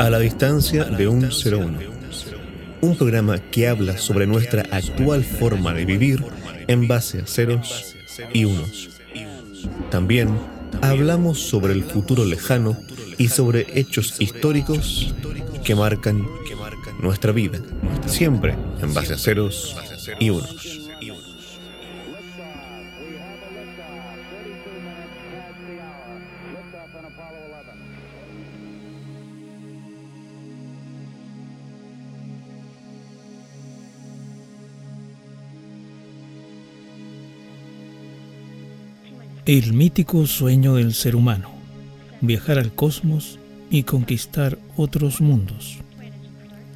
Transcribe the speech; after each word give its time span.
A 0.00 0.08
la 0.08 0.18
distancia 0.18 0.84
de 0.84 1.08
un 1.08 1.24
01. 1.24 1.78
Un 2.80 2.96
programa 2.96 3.38
que 3.38 3.68
habla 3.68 3.98
sobre 3.98 4.26
nuestra 4.26 4.62
actual 4.70 5.22
forma 5.22 5.74
de 5.74 5.84
vivir 5.84 6.24
en 6.68 6.88
base 6.88 7.20
a 7.20 7.26
ceros 7.26 7.96
y 8.32 8.46
unos. 8.46 8.98
También 9.90 10.30
hablamos 10.80 11.40
sobre 11.40 11.74
el 11.74 11.84
futuro 11.84 12.24
lejano 12.24 12.78
y 13.18 13.28
sobre 13.28 13.66
hechos 13.78 14.18
históricos 14.22 15.14
que 15.64 15.74
marcan 15.74 16.26
nuestra 17.02 17.32
vida, 17.32 17.58
siempre 18.06 18.56
en 18.80 18.94
base 18.94 19.12
a 19.12 19.18
ceros 19.18 19.76
y 20.18 20.30
unos. 20.30 20.69
El 39.50 39.72
mítico 39.72 40.28
sueño 40.28 40.76
del 40.76 40.94
ser 40.94 41.16
humano, 41.16 41.50
viajar 42.20 42.56
al 42.56 42.72
cosmos 42.72 43.40
y 43.68 43.82
conquistar 43.82 44.56
otros 44.76 45.20
mundos. 45.20 45.78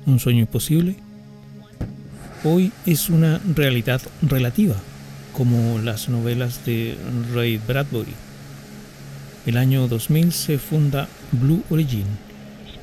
¿Un 0.07 0.19
sueño 0.19 0.41
imposible? 0.41 0.97
Hoy 2.43 2.73
es 2.85 3.11
una 3.11 3.41
realidad 3.55 4.03
relativa, 4.23 4.75
como 5.35 5.79
las 5.79 6.09
novelas 6.09 6.67
de 6.67 6.97
Ray 7.33 7.59
Bradbury. 7.59 8.15
El 9.47 9.57
año 9.57 9.87
2000 9.87 10.33
se 10.33 10.59
funda 10.59 11.09
Blue 11.31 11.63
Origin, 11.71 12.07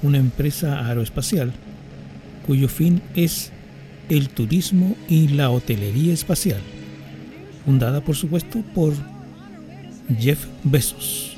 una 0.04 0.20
empresa 0.20 0.88
aeroespacial 0.88 1.52
cuyo 2.48 2.70
fin 2.70 3.02
es 3.14 3.52
el 4.08 4.30
turismo 4.30 4.96
y 5.10 5.28
la 5.28 5.50
hotelería 5.50 6.14
espacial, 6.14 6.62
fundada 7.66 8.00
por 8.00 8.16
supuesto 8.16 8.64
por 8.74 8.94
Jeff 10.20 10.46
Bezos. 10.64 11.38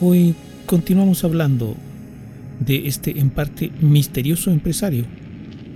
Hoy 0.00 0.34
continuamos 0.66 1.24
hablando 1.24 1.76
de 2.60 2.86
este 2.86 3.18
en 3.18 3.30
parte 3.30 3.70
misterioso 3.80 4.50
empresario 4.50 5.04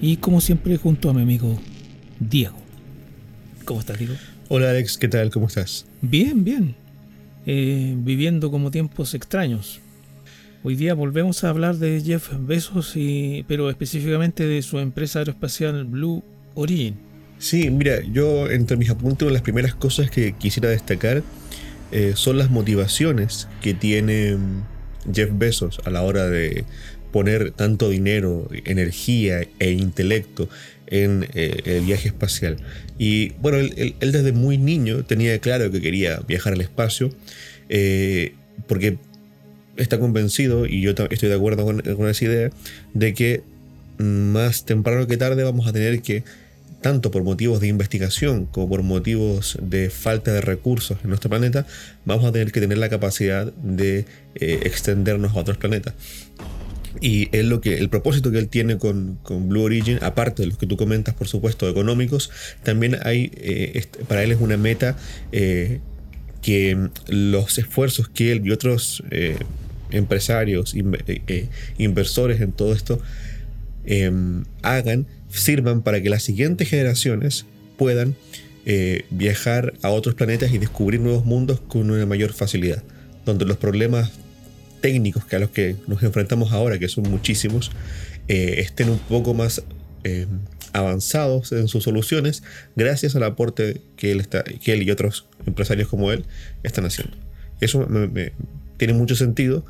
y 0.01 0.17
como 0.17 0.41
siempre 0.41 0.77
junto 0.77 1.11
a 1.11 1.15
mi 1.15 1.23
amigo 1.23 1.59
Diego. 2.19 2.57
¿Cómo 3.65 3.81
estás, 3.81 3.99
Diego? 3.99 4.15
Hola 4.49 4.71
Alex, 4.71 4.99
¿qué 4.99 5.09
tal? 5.09 5.31
¿Cómo 5.31 5.47
estás? 5.47 5.87
Bien, 6.03 6.45
bien. 6.45 6.75
Eh, 7.47 7.95
viviendo 7.97 8.51
como 8.51 8.71
tiempos 8.71 9.15
extraños. 9.15 9.81
Hoy 10.63 10.77
día 10.77 10.93
volvemos 10.93 11.43
a 11.43 11.49
hablar 11.49 11.77
de 11.77 12.03
Jeff 12.05 12.31
Bezos, 12.39 12.95
y, 12.95 13.45
pero 13.49 13.71
específicamente 13.71 14.47
de 14.47 14.61
su 14.61 14.79
empresa 14.79 15.21
aeroespacial 15.21 15.85
Blue 15.85 16.23
Origin. 16.55 16.97
Sí, 17.39 17.71
mira, 17.71 18.03
yo 18.13 18.51
entre 18.51 18.77
mis 18.77 18.91
apuntes, 18.91 19.23
una 19.23 19.31
de 19.31 19.35
las 19.35 19.43
primeras 19.43 19.75
cosas 19.75 20.11
que 20.11 20.35
quisiera 20.35 20.69
destacar 20.69 21.23
eh, 21.93 22.13
son 22.15 22.39
las 22.39 22.51
motivaciones 22.51 23.49
que 23.61 23.75
tiene 23.75 24.37
mm, 24.37 25.13
Jeff 25.13 25.31
Bezos 25.33 25.81
a 25.85 25.91
la 25.91 26.03
hora 26.03 26.29
de 26.29 26.65
poner 27.13 27.51
tanto 27.51 27.89
dinero, 27.89 28.49
energía 28.65 29.47
e 29.59 29.73
intelecto 29.73 30.49
en 30.87 31.27
eh, 31.35 31.63
el 31.65 31.85
viaje 31.85 32.09
espacial. 32.09 32.57
Y 32.99 33.31
bueno, 33.41 33.59
él, 33.59 33.95
desde 34.01 34.33
muy 34.33 34.59
niño 34.59 35.05
tenía 35.05 35.39
claro 35.39 35.71
que 35.71 35.81
quería 35.81 36.21
viajar 36.27 36.53
al 36.53 36.61
espacio, 36.61 37.11
eh, 37.69 38.35
porque 38.67 38.99
está 39.77 39.99
convencido, 39.99 40.67
y 40.67 40.83
yo 40.83 40.91
estoy 40.91 41.29
de 41.29 41.35
acuerdo 41.35 41.65
con, 41.65 41.81
con 41.81 42.09
esa 42.09 42.25
idea, 42.25 42.51
de 42.95 43.15
que 43.15 43.43
mm, 43.99 44.03
más 44.03 44.65
temprano 44.65 45.07
que 45.07 45.17
tarde 45.17 45.43
vamos 45.43 45.67
a 45.67 45.73
tener 45.73 46.03
que 46.03 46.25
tanto 46.81 47.11
por 47.11 47.23
motivos 47.23 47.61
de 47.61 47.69
investigación 47.69 48.47
como 48.47 48.69
por 48.69 48.83
motivos 48.83 49.59
de 49.63 49.91
falta 49.91 50.33
de 50.33 50.41
recursos 50.41 50.99
en 51.03 51.11
nuestro 51.11 51.31
planeta, 51.31 51.67
vamos 52.05 52.25
a 52.25 52.33
tener 52.33 52.53
que 52.53 52.61
tener 52.61 52.79
la 52.79 52.89
capacidad 52.89 53.53
de 53.53 54.07
eh, 54.35 54.61
extendernos 54.65 55.37
a 55.37 55.41
otros 55.41 55.59
planetas. 55.59 55.95
Y 57.01 57.29
es 57.37 57.45
lo 57.45 57.61
que, 57.61 57.79
el 57.79 57.89
propósito 57.89 58.33
que 58.33 58.39
él 58.39 58.49
tiene 58.49 58.77
con, 58.79 59.19
Blue 59.49 59.63
Origin, 59.63 59.99
aparte 60.03 60.43
de 60.43 60.49
los 60.49 60.59
que 60.59 60.67
tú 60.67 60.77
comentas, 60.77 61.15
por 61.15 61.29
supuesto, 61.29 61.69
económicos, 61.69 62.31
también 62.65 62.97
hay, 63.05 63.31
eh, 63.37 63.87
para 64.09 64.25
él 64.25 64.33
es 64.33 64.41
una 64.41 64.57
meta 64.57 64.97
eh, 65.31 65.81
que 66.43 66.89
los 67.07 67.59
esfuerzos 67.59 68.09
que 68.09 68.33
él 68.33 68.43
y 68.45 68.51
otros 68.51 69.05
empresarios, 69.91 70.75
inversores 71.79 72.41
en 72.41 72.53
todo 72.53 72.73
esto, 72.73 73.01
hagan 74.63 75.07
sirvan 75.31 75.83
para 75.83 76.03
que 76.03 76.11
las 76.11 76.23
siguientes 76.23 76.69
generaciones 76.69 77.47
puedan 77.77 78.15
eh, 78.67 79.05
viajar 79.11 79.75
a 79.83 79.91
otros 79.91 80.15
planetas 80.15 80.53
y 80.53 80.59
descubrir 80.59 81.01
nuevos 81.01 81.25
mundos 81.25 81.61
con 81.61 81.91
una 81.91 82.05
mayor 82.07 82.33
facilidad, 82.33 82.83
donde 83.25 83.45
los 83.45 83.57
problemas 83.57 84.13
técnicos 84.81 85.25
que 85.25 85.37
a 85.37 85.39
los 85.39 85.51
que 85.51 85.77
nos 85.87 86.03
enfrentamos 86.03 86.53
ahora, 86.53 86.79
que 86.79 86.89
son 86.89 87.11
muchísimos, 87.11 87.71
eh, 88.29 88.57
estén 88.59 88.91
un 88.91 88.99
poco 88.99 89.35
más 89.35 89.63
eh, 90.05 90.27
avanzados 90.73 91.53
en 91.53 91.69
sus 91.69 91.85
soluciones 91.85 92.43
gracias 92.77 93.17
al 93.17 93.25
aporte 93.25 93.81
que 93.97 94.13
él, 94.13 94.83
y 94.83 94.91
otros 94.91 95.27
empresarios 95.47 95.89
como 95.89 96.13
él 96.13 96.25
están 96.63 96.85
haciendo. 96.85 97.17
Eso 97.61 97.89
tiene 98.77 98.95
mucho 98.95 99.17
sentido 99.17 99.65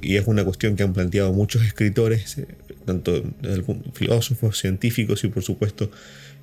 y 0.00 0.16
es 0.16 0.26
una 0.26 0.44
cuestión 0.44 0.76
que 0.76 0.82
han 0.82 0.92
planteado 0.92 1.32
muchos 1.32 1.62
escritores, 1.62 2.36
tanto 2.82 3.22
filósofos, 3.92 4.58
científicos 4.58 5.24
y 5.24 5.28
por 5.28 5.42
supuesto 5.42 5.90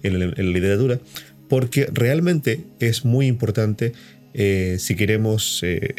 en 0.03 0.19
la, 0.19 0.27
literatura, 0.27 0.99
porque 1.47 1.87
realmente 1.91 2.61
es 2.79 3.05
muy 3.05 3.27
importante 3.27 3.93
eh, 4.33 4.77
si 4.79 4.95
queremos 4.95 5.61
eh, 5.63 5.95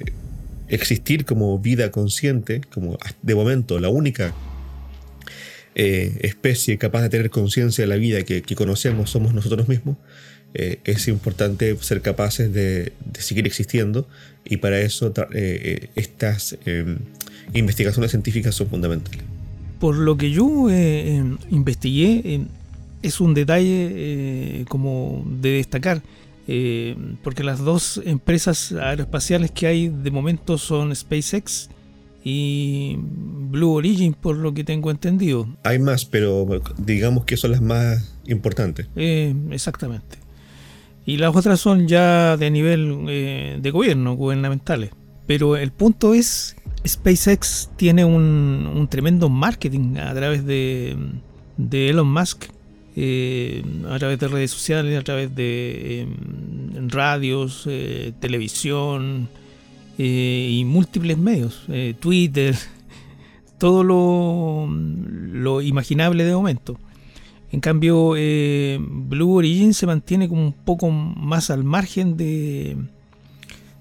existir 0.68 1.24
como 1.24 1.58
vida 1.58 1.90
consciente, 1.90 2.60
como 2.72 2.98
de 3.22 3.34
momento 3.34 3.78
la 3.78 3.88
única 3.88 4.34
especie 5.72 6.76
capaz 6.76 7.00
de 7.00 7.08
tener 7.08 7.30
conciencia 7.30 7.82
de 7.82 7.88
la 7.88 7.96
vida 7.96 8.22
que, 8.22 8.42
conocemos 8.54 9.08
somos 9.08 9.32
nosotros 9.32 9.66
mismos, 9.68 9.96
es 10.52 11.08
importante 11.08 11.74
ser 11.80 12.02
capaces 12.02 12.52
de, 12.52 12.92
seguir 13.18 13.46
existiendo 13.46 14.06
y 14.44 14.58
para 14.58 14.80
eso 14.80 15.14
estas 15.94 16.58
em, 16.66 16.98
investigaciones 17.54 18.10
científicas 18.10 18.54
son 18.54 18.68
fundamentales. 18.68 19.29
Por 19.80 19.96
lo 19.96 20.16
que 20.18 20.30
yo 20.30 20.68
eh, 20.68 21.16
em, 21.16 21.38
investigué, 21.50 22.34
em, 22.34 22.48
es 23.02 23.18
un 23.18 23.32
detalle 23.32 23.88
eh, 23.90 24.64
como 24.68 25.24
de 25.40 25.52
destacar, 25.52 26.02
eh, 26.46 26.94
porque 27.24 27.42
las 27.42 27.60
dos 27.60 27.98
empresas 28.04 28.72
aeroespaciales 28.72 29.50
que 29.50 29.66
hay 29.66 29.88
de 29.88 30.10
momento 30.10 30.58
son 30.58 30.94
SpaceX 30.94 31.70
y 32.22 32.98
Blue 32.98 33.72
Origin, 33.72 34.12
por 34.12 34.36
lo 34.36 34.52
que 34.52 34.64
tengo 34.64 34.90
entendido. 34.90 35.48
Hay 35.64 35.78
más, 35.78 36.04
pero 36.04 36.46
digamos 36.76 37.24
que 37.24 37.38
son 37.38 37.52
las 37.52 37.62
más 37.62 38.14
importantes. 38.26 38.86
exactamente. 38.94 40.18
Y 41.06 41.16
las 41.16 41.34
otras 41.34 41.58
son 41.58 41.88
ya 41.88 42.36
de 42.36 42.50
nivel 42.50 43.06
de 43.62 43.70
gobierno, 43.70 44.14
gubernamentales. 44.14 44.90
Pero 45.26 45.56
el 45.56 45.72
punto 45.72 46.12
es 46.12 46.56
SpaceX 46.86 47.70
tiene 47.76 48.04
un, 48.04 48.86
tremendo 48.90 49.28
marketing 49.28 49.96
a 49.96 50.14
través 50.14 50.44
de, 50.46 50.96
Elon 51.70 52.10
Musk, 52.10 52.44
eh, 52.96 53.62
a 53.88 53.98
través 53.98 54.18
de 54.18 54.28
redes 54.28 54.50
sociales, 54.50 54.98
a 54.98 55.02
través 55.02 55.34
de 55.34 56.02
em, 56.02 56.88
radios, 56.88 57.64
eh, 57.66 58.12
televisión 58.18 59.28
eh, 59.98 60.48
y 60.52 60.64
múltiples 60.64 61.18
medios, 61.18 61.66
Twitter, 62.00 62.56
todo 63.58 63.84
lo, 63.84 65.62
imaginable 65.62 66.24
de 66.24 66.34
momento. 66.34 66.78
En 67.52 67.60
cambio, 67.60 68.10
Blue 68.10 69.34
Origin 69.34 69.74
se 69.74 69.86
mantiene 69.86 70.28
como 70.28 70.46
un 70.46 70.52
poco 70.52 70.88
más 70.90 71.50
al 71.50 71.64
margen 71.64 72.16
de 72.16 72.76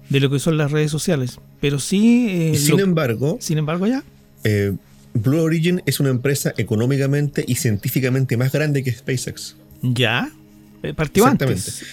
lo 0.08 0.28
que 0.28 0.38
son 0.40 0.58
las 0.58 0.72
redes 0.72 0.90
sociales. 0.90 1.38
Pero 1.60 1.78
sí. 1.78 2.52
Eh, 2.52 2.56
sin 2.56 2.80
embargo. 2.80 3.38
Sin 3.40 3.58
embargo, 3.58 3.86
ya. 3.86 4.02
Eh, 4.44 4.72
Blue 5.14 5.42
Origin 5.42 5.82
es 5.86 6.00
una 6.00 6.10
empresa 6.10 6.54
económicamente 6.56 7.44
y 7.46 7.56
científicamente 7.56 8.36
más 8.36 8.52
grande 8.52 8.82
que 8.82 8.92
SpaceX. 8.92 9.56
Ya. 9.82 10.30
Eh, 10.82 10.94
partió 10.94 11.26
antes. 11.26 11.84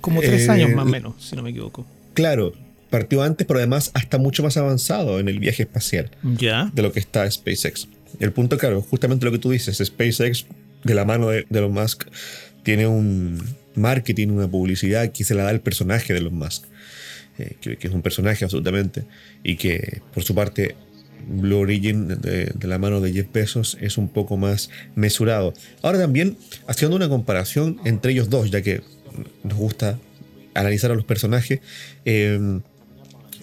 como 0.00 0.20
tres 0.20 0.48
años 0.48 0.70
más 0.70 0.86
o 0.86 0.88
menos, 0.88 1.14
si 1.18 1.36
no 1.36 1.42
me 1.42 1.50
equivoco. 1.50 1.86
Claro, 2.14 2.54
partió 2.90 3.22
antes, 3.22 3.46
pero 3.46 3.58
además 3.58 3.90
hasta 3.94 4.18
mucho 4.18 4.42
más 4.42 4.56
avanzado 4.56 5.18
en 5.18 5.28
el 5.28 5.38
viaje 5.38 5.64
espacial. 5.64 6.10
Ya. 6.22 6.70
De 6.72 6.82
lo 6.82 6.92
que 6.92 7.00
está 7.00 7.30
SpaceX. 7.30 7.88
El 8.20 8.32
punto, 8.32 8.56
claro, 8.56 8.80
justamente 8.80 9.26
lo 9.26 9.32
que 9.32 9.38
tú 9.38 9.50
dices, 9.50 9.76
SpaceX, 9.84 10.46
de 10.84 10.94
la 10.94 11.04
mano 11.04 11.28
de, 11.28 11.44
de 11.50 11.58
Elon 11.58 11.72
Musk, 11.72 12.04
tiene 12.62 12.86
un 12.86 13.42
marketing, 13.74 14.28
una 14.28 14.48
publicidad 14.48 15.12
que 15.12 15.24
se 15.24 15.34
la 15.34 15.44
da 15.44 15.50
el 15.50 15.60
personaje 15.60 16.12
de 16.12 16.20
Elon 16.20 16.34
Musk. 16.34 16.64
Eh, 17.38 17.56
que, 17.60 17.76
es 17.80 17.92
un 17.92 18.02
personaje 18.02 18.44
absolutamente, 18.44 19.04
y 19.42 19.56
que 19.56 20.00
por 20.14 20.22
su 20.24 20.34
parte 20.34 20.74
Blue 21.28 21.58
Origin 21.58 22.08
de, 22.08 22.54
la 22.62 22.78
mano 22.78 23.00
de 23.00 23.12
Jeff 23.12 23.26
Bezos 23.32 23.76
es 23.80 23.98
un 23.98 24.08
poco 24.08 24.36
más 24.36 24.70
mesurado. 24.94 25.52
Ahora 25.82 25.98
también 25.98 26.38
haciendo 26.66 26.96
una 26.96 27.08
comparación 27.08 27.78
entre 27.84 28.12
ellos 28.12 28.30
dos, 28.30 28.50
ya 28.50 28.62
que 28.62 28.82
nos 29.42 29.58
gusta 29.58 29.98
analizar 30.54 30.90
a 30.90 30.94
los 30.94 31.04
personajes, 31.04 31.60
eh, 32.04 32.60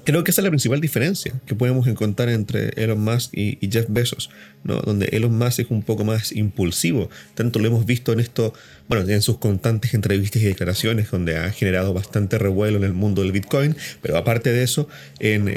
creo 0.04 0.24
que 0.24 0.32
esa 0.32 0.42
es 0.42 0.44
la 0.44 0.50
principal 0.50 0.82
diferencia 0.82 1.34
que 1.46 1.56
podemos 1.56 1.88
encontrar 1.88 2.30
entre 2.30 2.70
Elon 2.82 3.00
Musk 3.00 3.34
y, 3.34 3.58
Jeff 3.72 3.86
Bezos, 3.90 4.30
¿no? 4.64 4.82
donde 4.82 5.08
Elon 5.08 5.38
Musk 5.38 5.60
es 5.60 5.68
un 5.70 5.84
poco 5.84 6.04
más 6.04 6.32
impulsivo. 6.32 7.10
Tanto 7.36 7.60
lo 7.60 7.68
hemos 7.68 7.86
visto 7.86 8.14
en 8.14 8.20
esto, 8.20 8.54
bueno, 8.88 9.08
en 9.10 9.22
sus 9.22 9.38
constantes 9.38 9.94
entrevistas 9.94 10.42
y 10.42 10.46
declaraciones, 10.46 11.10
donde 11.12 11.38
ha 11.38 11.52
generado 11.52 11.94
bastante 11.94 12.38
revuelo 12.38 12.78
en 12.78 12.84
el 12.84 12.94
mundo 12.94 13.22
del 13.22 13.32
Bitcoin, 13.32 13.76
pero 14.02 14.18
aparte 14.18 14.52
de 14.52 14.64
eso, 14.64 14.88
en 15.20 15.54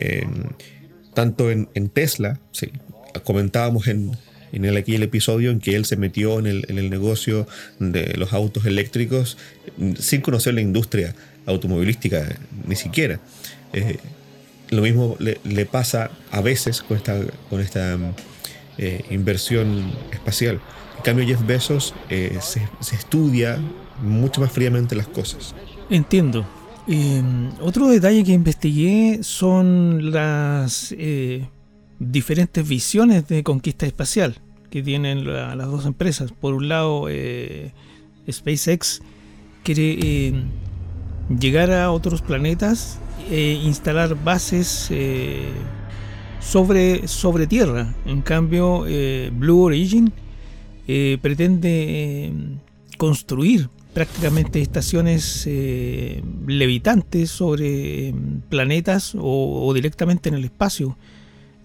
tanto 1.15 1.51
en, 1.51 1.89
Tesla, 1.89 2.39
comentábamos 3.25 3.89
en, 3.89 4.17
en 4.53 4.65
el, 4.65 4.77
aquí 4.77 4.95
el 4.95 5.03
episodio 5.03 5.51
en 5.51 5.61
que 5.61 5.77
él 5.77 5.85
se 5.85 5.97
metió 5.97 6.39
en 6.39 6.47
el, 6.47 6.91
negocio 6.91 7.47
de 7.79 8.15
los 8.17 8.33
autos 8.33 8.67
eléctricos 8.67 9.39
sin 9.99 10.21
conocer 10.21 10.55
la 10.55 10.61
industria 10.61 11.15
automovilística 11.47 12.37
ni 12.67 12.77
siquiera. 12.77 13.21
Eh, 13.73 13.97
lo 14.71 14.83
mismo 14.83 15.17
le, 15.19 15.67
pasa 15.67 16.11
a 16.31 16.41
veces 16.41 16.83
con 16.83 16.97
esta, 16.97 17.19
con 17.49 17.61
esta 17.61 17.97
eh, 18.79 19.05
inversión 19.11 19.93
espacial. 20.13 20.61
En 20.97 21.03
cambio, 21.03 21.27
Jeff 21.27 21.47
Bezos 21.47 21.95
eh, 22.11 22.39
se, 22.41 22.69
se, 22.81 22.97
estudia 22.97 23.59
mucho 24.03 24.41
más 24.41 24.53
fríamente 24.53 24.97
las 24.97 25.09
cosas. 25.09 25.55
Entiendo. 25.91 26.47
Em, 26.89 27.51
otro 27.61 27.89
detalle 27.89 28.25
que 28.25 28.33
investigué 28.33 29.21
son 29.23 30.13
las 30.13 30.95
eh, 30.97 31.49
diferentes 31.99 32.67
visiones 32.67 33.27
de 33.29 33.43
conquista 33.43 33.87
espacial 33.87 34.37
que 34.71 34.83
tienen 34.83 35.25
las 35.25 35.71
dos 35.71 35.87
empresas. 35.87 36.33
Por 36.33 36.55
un 36.55 36.69
lado, 36.69 37.09
SpaceX 38.31 39.01
quiere 39.62 40.29
em, 40.29 40.45
llegar 41.41 41.73
a 41.73 41.91
otros 41.91 42.23
planetas 42.23 42.99
e 43.31 43.61
instalar 43.64 44.14
bases 44.14 44.88
eh, 44.90 45.49
sobre, 46.40 47.08
sobre 47.08 47.46
Tierra. 47.46 47.94
En 48.06 48.23
cambio, 48.23 48.84
Blue 49.32 49.62
Origin 49.62 50.12
pretende 51.20 52.32
construir 52.96 53.69
prácticamente 53.96 54.61
estaciones 54.61 55.44
eh, 55.46 56.23
levitantes 56.46 57.31
sobre 57.31 58.12
planetas 58.50 59.12
o, 59.19 59.73
directamente 59.73 60.28
en 60.28 60.34
el 60.34 60.44
espacio, 60.44 60.99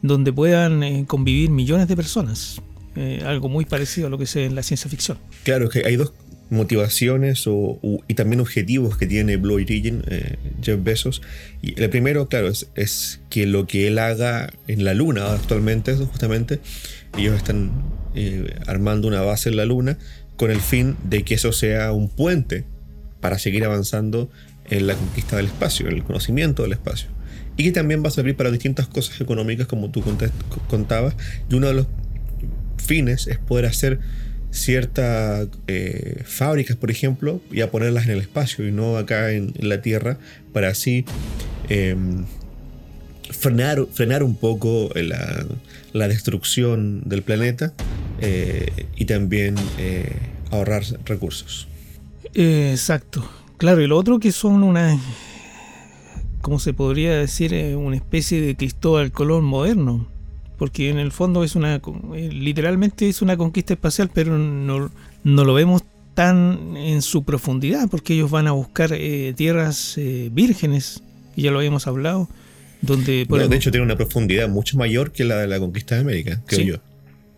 donde 0.01 0.31
puedan 0.31 0.81
eh, 0.81 1.03
convivir 1.05 1.49
millones 1.49 1.89
de 1.89 1.95
personas. 1.97 2.61
Eh, 2.95 3.21
algo 3.25 3.49
muy 3.49 3.65
parecido 3.65 4.07
a 4.07 4.09
lo 4.09 4.17
que 4.17 4.27
se 4.27 4.39
ve 4.39 4.45
en 4.45 4.55
la 4.55 4.63
ciencia 4.63 4.89
ficción. 4.89 5.17
Claro, 5.43 5.67
que 5.67 5.83
hay 5.85 5.97
dos 5.97 6.13
motivaciones 6.51 7.47
y 8.07 8.13
también 8.13 8.41
objetivos 8.41 8.97
que 8.97 9.07
tiene 9.07 9.37
Blue 9.37 9.55
Origin, 9.55 10.03
Jeff 10.61 10.83
Bezos. 10.83 11.21
Y 11.61 11.81
el 11.81 11.89
primero, 11.89 12.27
claro, 12.27 12.49
es, 12.49 12.69
es, 12.75 13.21
que 13.29 13.47
lo 13.47 13.65
que 13.65 13.87
él 13.87 13.97
haga 13.97 14.51
en 14.67 14.83
la 14.83 14.93
Luna 14.93 15.33
actualmente, 15.33 15.95
justamente, 15.95 16.59
ellos 17.17 17.35
están 17.35 17.71
armando 18.67 19.07
una 19.07 19.21
base 19.21 19.49
en 19.49 19.55
la 19.55 19.65
Luna 19.65 19.97
con 20.35 20.51
el 20.51 20.59
fin 20.59 20.97
de 21.03 21.23
que 21.23 21.35
eso 21.35 21.51
sea 21.51 21.91
un 21.93 22.09
puente 22.09 22.65
para 23.21 23.39
seguir 23.39 23.63
avanzando 23.63 24.29
en 24.69 24.87
la 24.87 24.95
conquista 24.95 25.37
del 25.37 25.45
espacio, 25.45 25.87
en 25.87 25.93
el 25.93 26.03
conocimiento 26.03 26.63
del 26.63 26.73
espacio. 26.73 27.09
Y 27.57 27.63
que 27.63 27.71
también 27.71 28.03
va 28.03 28.07
a 28.07 28.11
servir 28.11 28.35
para 28.35 28.51
distintas 28.51 28.87
cosas 28.87 29.19
económicas, 29.21 29.67
como 29.67 29.91
tú 29.91 30.03
contabas. 30.67 31.15
Y 31.49 31.55
uno 31.55 31.67
de 31.67 31.73
los 31.73 31.87
fines 32.77 33.27
es 33.27 33.37
poder 33.37 33.65
hacer 33.65 33.99
ciertas 34.51 35.47
eh, 35.67 36.23
fábricas, 36.25 36.75
por 36.75 36.91
ejemplo, 36.91 37.41
y 37.51 37.61
a 37.61 37.71
ponerlas 37.71 38.05
en 38.05 38.11
el 38.11 38.19
espacio 38.19 38.67
y 38.67 38.71
no 38.71 38.97
acá 38.97 39.31
en, 39.31 39.53
la 39.57 39.81
Tierra, 39.81 40.17
para 40.53 40.69
así 40.69 41.05
em, 41.69 42.25
frenar, 43.29 43.87
frenar 43.91 44.23
un 44.23 44.35
poco 44.35 44.91
la, 44.95 45.45
la 45.93 46.07
destrucción 46.07 47.01
del 47.05 47.23
planeta 47.23 47.73
eh, 48.19 48.87
y 48.95 49.05
también 49.05 49.55
eh, 49.77 50.11
ahorrar 50.51 50.83
recursos. 51.05 51.67
exacto. 52.33 53.27
Claro, 53.57 53.81
y 53.81 53.87
lo 53.87 53.97
otro 53.97 54.19
que 54.19 54.31
son 54.31 54.63
una, 54.63 54.99
¿cómo 56.41 56.59
se 56.59 56.73
podría 56.73 57.15
decir? 57.15 57.53
Una 57.75 57.95
especie 57.95 58.41
de 58.41 58.55
Cristóbal 58.55 59.11
Colón 59.11 59.43
moderno. 59.45 60.07
Porque 60.61 60.91
en 60.91 60.99
el 60.99 61.11
fondo 61.11 61.43
es 61.43 61.55
una, 61.55 61.81
literalmente 62.13 63.09
es 63.09 63.23
una 63.23 63.35
conquista 63.35 63.73
espacial, 63.73 64.11
pero 64.13 64.37
no, 64.37 64.91
no 65.23 65.43
lo 65.43 65.55
vemos 65.55 65.81
tan 66.13 66.77
en 66.77 67.01
su 67.01 67.23
profundidad, 67.23 67.89
porque 67.89 68.13
ellos 68.13 68.29
van 68.29 68.45
a 68.45 68.51
buscar 68.51 68.95
tierras 69.35 69.99
vírgenes, 70.31 71.01
y 71.35 71.41
ya 71.41 71.49
lo 71.49 71.57
habíamos 71.57 71.87
hablado, 71.87 72.29
donde... 72.81 73.25
de 73.25 73.55
hecho 73.55 73.71
tiene 73.71 73.83
una 73.83 73.95
profundidad 73.95 74.49
mucho 74.49 74.77
mayor 74.77 75.11
que 75.11 75.23
la 75.23 75.37
de 75.37 75.47
la 75.47 75.57
conquista 75.57 75.95
de 75.95 76.01
América, 76.01 76.39
creo 76.45 76.61
yo. 76.61 76.75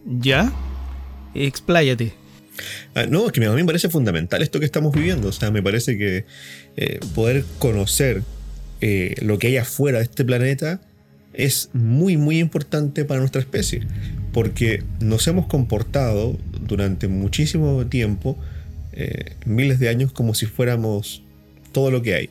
¿Ya? 0.05 0.51
Expláyate. 1.33 2.11
Ah, 2.93 3.05
no, 3.05 3.27
es 3.27 3.31
que 3.31 3.45
a 3.45 3.49
mí 3.51 3.55
me 3.55 3.63
parece 3.63 3.87
fundamental 3.87 4.41
esto 4.41 4.59
que 4.59 4.65
estamos 4.65 4.93
viviendo. 4.93 5.29
O 5.29 5.31
sea, 5.31 5.49
me 5.49 5.63
parece 5.63 5.97
que 5.97 6.25
eh, 6.75 6.99
poder 7.15 7.45
conocer 7.57 8.21
eh, 8.81 9.15
lo 9.21 9.39
que 9.39 9.47
hay 9.47 9.55
afuera 9.55 9.99
de 9.99 10.03
este 10.03 10.25
planeta 10.25 10.81
es 11.33 11.69
muy, 11.73 12.17
muy 12.17 12.39
importante 12.39 13.05
para 13.05 13.19
nuestra 13.19 13.41
especie. 13.41 13.81
Porque 14.31 14.83
nos 14.99 15.27
hemos 15.27 15.47
comportado 15.47 16.37
durante 16.61 17.07
muchísimo 17.07 17.85
tiempo, 17.87 18.37
eh, 18.93 19.35
miles 19.45 19.79
de 19.79 19.89
años, 19.89 20.11
como 20.11 20.33
si 20.33 20.45
fuéramos 20.45 21.23
todo 21.71 21.91
lo 21.91 22.01
que 22.01 22.15
hay. 22.15 22.29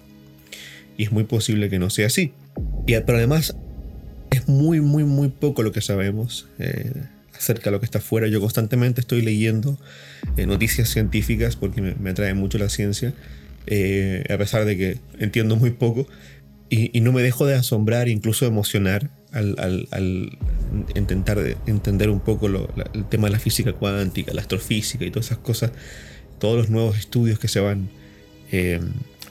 Y 0.96 1.04
es 1.04 1.12
muy 1.12 1.24
posible 1.24 1.68
que 1.68 1.78
no 1.78 1.90
sea 1.90 2.06
así. 2.06 2.32
Y, 2.86 2.92
pero 3.00 3.18
además, 3.18 3.56
es 4.30 4.48
muy, 4.48 4.80
muy, 4.80 5.04
muy 5.04 5.28
poco 5.28 5.62
lo 5.62 5.72
que 5.72 5.80
sabemos 5.80 6.48
acerca 7.42 7.64
de 7.64 7.70
lo 7.72 7.80
que 7.80 7.86
está 7.86 7.98
afuera. 7.98 8.28
Yo 8.28 8.40
constantemente 8.40 9.00
estoy 9.00 9.22
leyendo 9.22 9.78
eh, 10.36 10.46
noticias 10.46 10.88
científicas 10.88 11.56
porque 11.56 11.82
me, 11.82 12.10
atrae 12.10 12.34
mucho 12.34 12.58
la 12.58 12.68
ciencia, 12.68 13.12
eh, 13.66 14.24
a 14.30 14.38
pesar 14.38 14.64
de 14.64 14.76
que 14.76 14.98
entiendo 15.18 15.56
muy 15.56 15.70
poco. 15.70 16.06
Y, 16.74 17.02
no 17.02 17.12
me 17.12 17.20
dejo 17.20 17.44
de 17.44 17.54
asombrar, 17.54 18.08
incluso 18.08 18.46
de 18.46 18.50
emocionar, 18.50 19.10
al, 19.30 20.38
intentar 20.96 21.38
entender 21.66 22.08
un 22.08 22.20
poco 22.20 22.46
el 22.46 23.04
tema 23.10 23.26
de 23.26 23.32
la 23.32 23.38
física 23.38 23.74
cuántica, 23.74 24.32
la 24.32 24.40
astrofísica 24.40 25.04
y 25.04 25.10
todas 25.10 25.26
esas 25.26 25.36
cosas, 25.36 25.72
todos 26.38 26.56
los 26.56 26.70
nuevos 26.70 26.96
estudios 26.96 27.38
que 27.38 27.48
se 27.48 27.60
van 27.60 27.90
eh, 28.52 28.80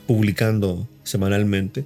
publicando 0.06 0.88
semanalmente. 1.02 1.86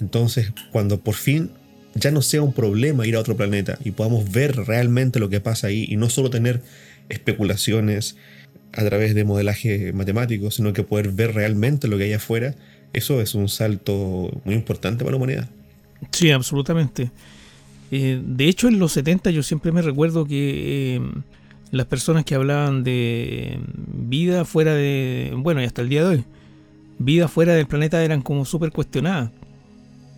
Entonces, 0.00 0.54
cuando 0.72 0.98
por 1.00 1.16
fin 1.16 1.50
ya 1.94 2.10
no 2.10 2.22
sea 2.22 2.40
un 2.40 2.54
problema 2.54 3.06
ir 3.06 3.16
a 3.16 3.20
otro 3.20 3.36
planeta 3.36 3.78
y 3.84 3.90
podamos 3.90 4.32
ver 4.32 4.56
realmente 4.56 5.20
lo 5.20 5.28
que 5.28 5.38
pasa 5.38 5.66
ahí 5.66 5.84
y 5.86 5.96
no 5.96 6.08
solo 6.08 6.30
tener 6.30 6.62
especulaciones 7.10 8.16
a 8.72 8.82
través 8.86 9.14
de 9.14 9.24
modelaje 9.24 9.92
matemático, 9.92 10.50
sino 10.50 10.72
que 10.72 10.82
poder 10.82 11.10
ver 11.10 11.34
realmente 11.34 11.88
lo 11.88 11.98
que 11.98 12.04
hay 12.04 12.14
afuera, 12.14 12.54
eso 12.94 13.20
es 13.20 13.34
un 13.34 13.48
salto 13.48 14.30
muy 14.44 14.54
importante 14.54 15.04
para 15.04 15.10
la 15.10 15.16
humanidad. 15.18 15.48
Sí, 16.10 16.30
absolutamente. 16.30 17.10
Eh, 17.90 18.20
de 18.24 18.48
hecho, 18.48 18.68
en 18.68 18.78
los 18.78 18.92
70 18.92 19.30
yo 19.30 19.42
siempre 19.42 19.72
me 19.72 19.82
recuerdo 19.82 20.24
que 20.24 20.96
eh, 20.96 21.00
las 21.70 21.86
personas 21.86 22.24
que 22.24 22.34
hablaban 22.34 22.84
de 22.84 23.58
vida 23.92 24.44
fuera 24.44 24.74
de, 24.74 25.32
bueno, 25.36 25.60
y 25.60 25.64
hasta 25.64 25.82
el 25.82 25.88
día 25.88 26.04
de 26.04 26.16
hoy, 26.16 26.24
vida 26.98 27.28
fuera 27.28 27.54
del 27.54 27.66
planeta 27.66 28.02
eran 28.02 28.22
como 28.22 28.44
súper 28.44 28.70
cuestionadas, 28.70 29.30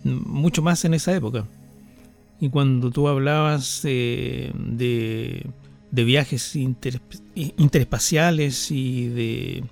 mucho 0.03 0.61
más 0.61 0.85
en 0.85 0.93
esa 0.93 1.15
época. 1.15 1.45
Y 2.39 2.49
cuando 2.49 2.91
tú 2.91 3.07
hablabas 3.07 3.81
de, 3.81 5.43
viajes 5.91 6.55
interespaciales 6.55 8.69
y 8.69 9.07
de, 9.07 9.63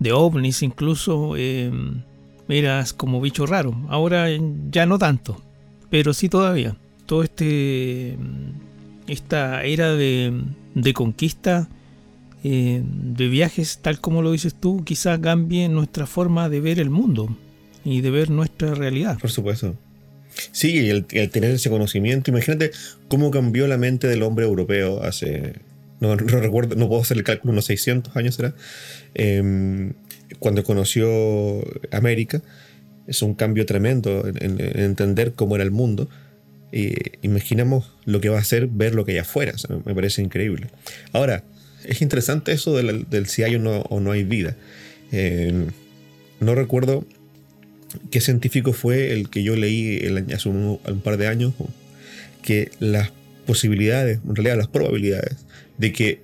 de, 0.00 0.12
ovnis 0.12 0.62
incluso, 0.62 1.36
eras 2.50 2.92
como 2.92 3.20
bicho 3.20 3.46
raro. 3.46 3.74
Ahora 3.88 4.26
ya 4.70 4.86
no 4.86 4.98
tanto, 4.98 5.42
pero 5.90 6.14
sí 6.14 6.28
todavía. 6.28 6.76
Todo 7.06 7.22
este 7.22 8.16
esta 9.06 9.64
era 9.64 9.94
de, 9.94 10.32
de 10.74 10.94
conquista, 10.94 11.68
eh, 12.42 12.82
de 12.84 13.28
viajes, 13.28 13.80
tal 13.82 14.00
como 14.00 14.22
lo 14.22 14.32
dices 14.32 14.54
tú, 14.54 14.84
quizá 14.84 15.20
cambie 15.20 15.68
nuestra 15.68 16.06
forma 16.06 16.48
de 16.48 16.60
ver 16.60 16.78
el 16.78 16.90
mundo 16.90 17.36
y 17.84 18.00
de 18.00 18.10
ver 18.10 18.30
nuestra 18.30 18.74
realidad. 18.74 19.18
Por 19.18 19.30
supuesto. 19.30 19.76
Sí, 20.52 20.88
el, 20.88 21.04
tener 21.04 21.50
ese 21.50 21.70
conocimiento. 21.70 22.30
Imagínate 22.30 22.70
cómo 23.08 23.30
cambió 23.30 23.66
la 23.66 23.76
mente 23.76 24.06
del 24.06 24.22
hombre 24.22 24.44
europeo 24.44 25.02
hace. 25.02 25.54
No, 26.00 26.16
recuerdo, 26.16 26.76
no 26.76 26.88
puedo 26.88 27.02
hacer 27.02 27.18
el 27.18 27.24
cálculo, 27.24 27.52
unos 27.52 27.66
600 27.66 28.16
años 28.16 28.36
será. 28.36 28.54
Em, 29.14 29.92
cuando 30.38 30.64
conoció 30.64 31.08
América. 31.90 32.42
Es 33.06 33.22
un 33.22 33.34
cambio 33.34 33.66
tremendo 33.66 34.26
en, 34.26 34.60
entender 34.60 35.32
cómo 35.34 35.56
era 35.56 35.64
el 35.64 35.70
mundo. 35.70 36.08
eh, 36.72 37.18
imaginamos 37.22 37.92
lo 38.04 38.20
que 38.20 38.28
va 38.28 38.38
a 38.38 38.44
ser 38.44 38.68
ver 38.68 38.94
lo 38.94 39.04
que 39.04 39.12
hay 39.12 39.18
afuera. 39.18 39.54
me 39.84 39.94
parece 39.94 40.22
increíble. 40.22 40.68
Ahora, 41.12 41.42
es 41.84 42.02
interesante 42.02 42.52
eso 42.52 42.76
del, 42.76 43.26
si 43.26 43.42
hay 43.42 43.56
o 43.56 43.58
no, 43.58 43.80
o 43.82 44.00
no 44.00 44.12
hay 44.12 44.24
vida. 44.24 44.56
Eh, 45.12 45.66
no 46.40 46.54
recuerdo 46.54 47.04
qué 48.10 48.20
científico 48.20 48.72
fue 48.72 49.12
el 49.12 49.28
que 49.28 49.42
yo 49.42 49.56
leí 49.56 50.00
hace 50.32 50.48
un, 50.48 50.78
par 51.02 51.16
de 51.16 51.26
años, 51.26 51.54
que 52.42 52.70
las 52.78 53.10
posibilidades, 53.46 54.20
en 54.26 54.36
realidad 54.36 54.56
las 54.56 54.68
probabilidades, 54.68 55.36
de 55.78 55.92
que 55.92 56.20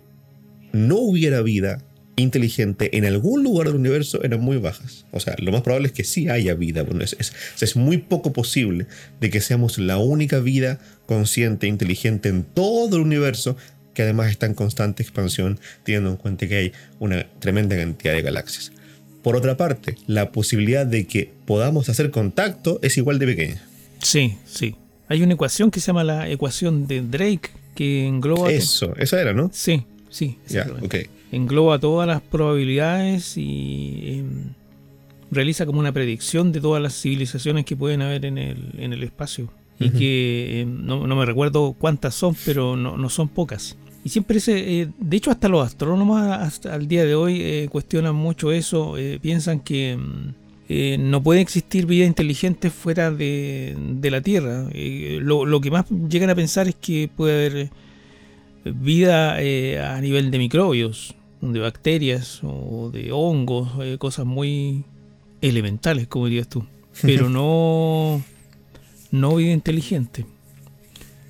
no 0.72 0.96
hubiera 0.96 1.42
vida 1.42 1.82
inteligente 2.16 2.96
en 2.96 3.04
algún 3.04 3.44
lugar 3.44 3.68
del 3.68 3.76
universo 3.76 4.24
eran 4.24 4.40
muy 4.40 4.56
bajas. 4.56 5.04
O 5.12 5.20
sea, 5.20 5.36
lo 5.38 5.52
más 5.52 5.60
probable 5.60 5.88
es 5.88 5.92
que 5.92 6.04
sí 6.04 6.28
haya 6.28 6.54
vida. 6.54 6.82
Bueno, 6.82 7.04
es, 7.04 7.16
es, 7.60 7.76
muy 7.76 7.98
poco 7.98 8.32
posible 8.32 8.86
de 9.20 9.30
que 9.30 9.40
seamos 9.40 9.78
la 9.78 9.98
única 9.98 10.40
vida 10.40 10.80
consciente, 11.06 11.66
inteligente 11.66 12.30
en 12.30 12.42
todo 12.42 12.96
el 12.96 13.02
universo, 13.02 13.56
que 13.94 14.02
además 14.02 14.30
está 14.30 14.46
en 14.46 14.54
constante 14.54 15.02
expansión, 15.02 15.60
teniendo 15.84 16.10
en 16.10 16.16
cuenta 16.16 16.48
que 16.48 16.56
hay 16.56 16.72
una 16.98 17.26
tremenda 17.38 17.76
cantidad 17.76 18.14
de 18.14 18.22
galaxias. 18.22 18.72
Por 19.22 19.36
otra 19.36 19.56
parte, 19.56 19.96
la 20.06 20.32
posibilidad 20.32 20.86
de 20.86 21.06
que 21.06 21.30
podamos 21.46 21.88
hacer 21.88 22.10
contacto 22.10 22.78
es 22.82 22.96
igual 22.96 23.18
de 23.18 23.26
pequeña. 23.26 23.62
Sí, 24.00 24.38
sí. 24.46 24.76
Hay 25.08 25.22
una 25.22 25.34
ecuación 25.34 25.70
que 25.70 25.80
se 25.80 25.88
llama 25.88 26.04
la 26.04 26.28
ecuación 26.30 26.86
de 26.86 27.02
Drake 27.02 27.50
que 27.74 28.06
engloba... 28.06 28.50
Eso, 28.50 28.94
esa 28.96 29.20
era, 29.20 29.32
¿no? 29.32 29.50
Sí, 29.52 29.84
sí. 30.08 30.38
Ya, 30.48 30.66
ok 30.82 30.94
engloba 31.32 31.78
todas 31.78 32.06
las 32.06 32.20
probabilidades 32.20 33.36
y 33.36 34.18
em, 34.18 34.52
realiza 35.30 35.66
como 35.66 35.80
una 35.80 35.92
predicción 35.92 36.52
de 36.52 36.60
todas 36.60 36.82
las 36.82 37.00
civilizaciones 37.00 37.64
que 37.64 37.76
pueden 37.76 38.02
haber 38.02 38.24
en 38.24 38.38
el, 38.38 38.74
en 38.78 38.92
el 38.92 39.02
espacio. 39.02 39.50
Y 39.78 39.90
que 39.90 40.62
em, 40.62 40.86
no, 40.86 41.04
me 41.04 41.26
recuerdo 41.26 41.74
cuántas 41.78 42.14
son, 42.14 42.34
pero 42.46 42.76
no, 42.76 43.08
son 43.10 43.28
pocas. 43.28 43.76
Y 44.04 44.08
siempre 44.08 44.38
ese, 44.38 44.80
eh, 44.80 44.88
de 44.98 45.16
hecho 45.16 45.30
hasta 45.30 45.48
los 45.48 45.66
astrónomos 45.66 46.22
hasta 46.22 46.74
el 46.76 46.88
día 46.88 47.04
de 47.04 47.14
hoy 47.14 47.42
eh, 47.42 47.68
cuestionan 47.70 48.14
mucho 48.14 48.52
eso, 48.52 48.96
eh, 48.96 49.18
piensan 49.20 49.60
que 49.60 49.98
em, 50.68 51.10
no 51.10 51.22
puede 51.22 51.42
existir 51.42 51.84
vida 51.84 52.06
inteligente 52.06 52.70
fuera 52.70 53.10
de, 53.10 53.76
de 53.76 54.10
la 54.10 54.22
Tierra. 54.22 54.66
Lo, 55.20 55.44
lo, 55.44 55.60
que 55.60 55.70
más 55.70 55.84
llegan 56.08 56.30
a 56.30 56.34
pensar 56.34 56.68
es 56.68 56.76
que 56.76 57.10
puede 57.14 57.46
haber 57.46 57.70
vida 58.64 59.36
a 59.36 60.00
nivel 60.00 60.30
de 60.30 60.38
microbios, 60.38 61.15
de 61.40 61.60
bacterias 61.60 62.40
o 62.42 62.90
de 62.92 63.12
hongos, 63.12 63.70
eh, 63.82 63.98
cosas 63.98 64.26
muy 64.26 64.84
elementales, 65.40 66.08
como 66.08 66.26
dirías 66.26 66.48
tú, 66.48 66.66
pero 67.02 67.28
no, 67.30 68.22
no 69.10 69.36
vida 69.36 69.52
inteligente. 69.52 70.26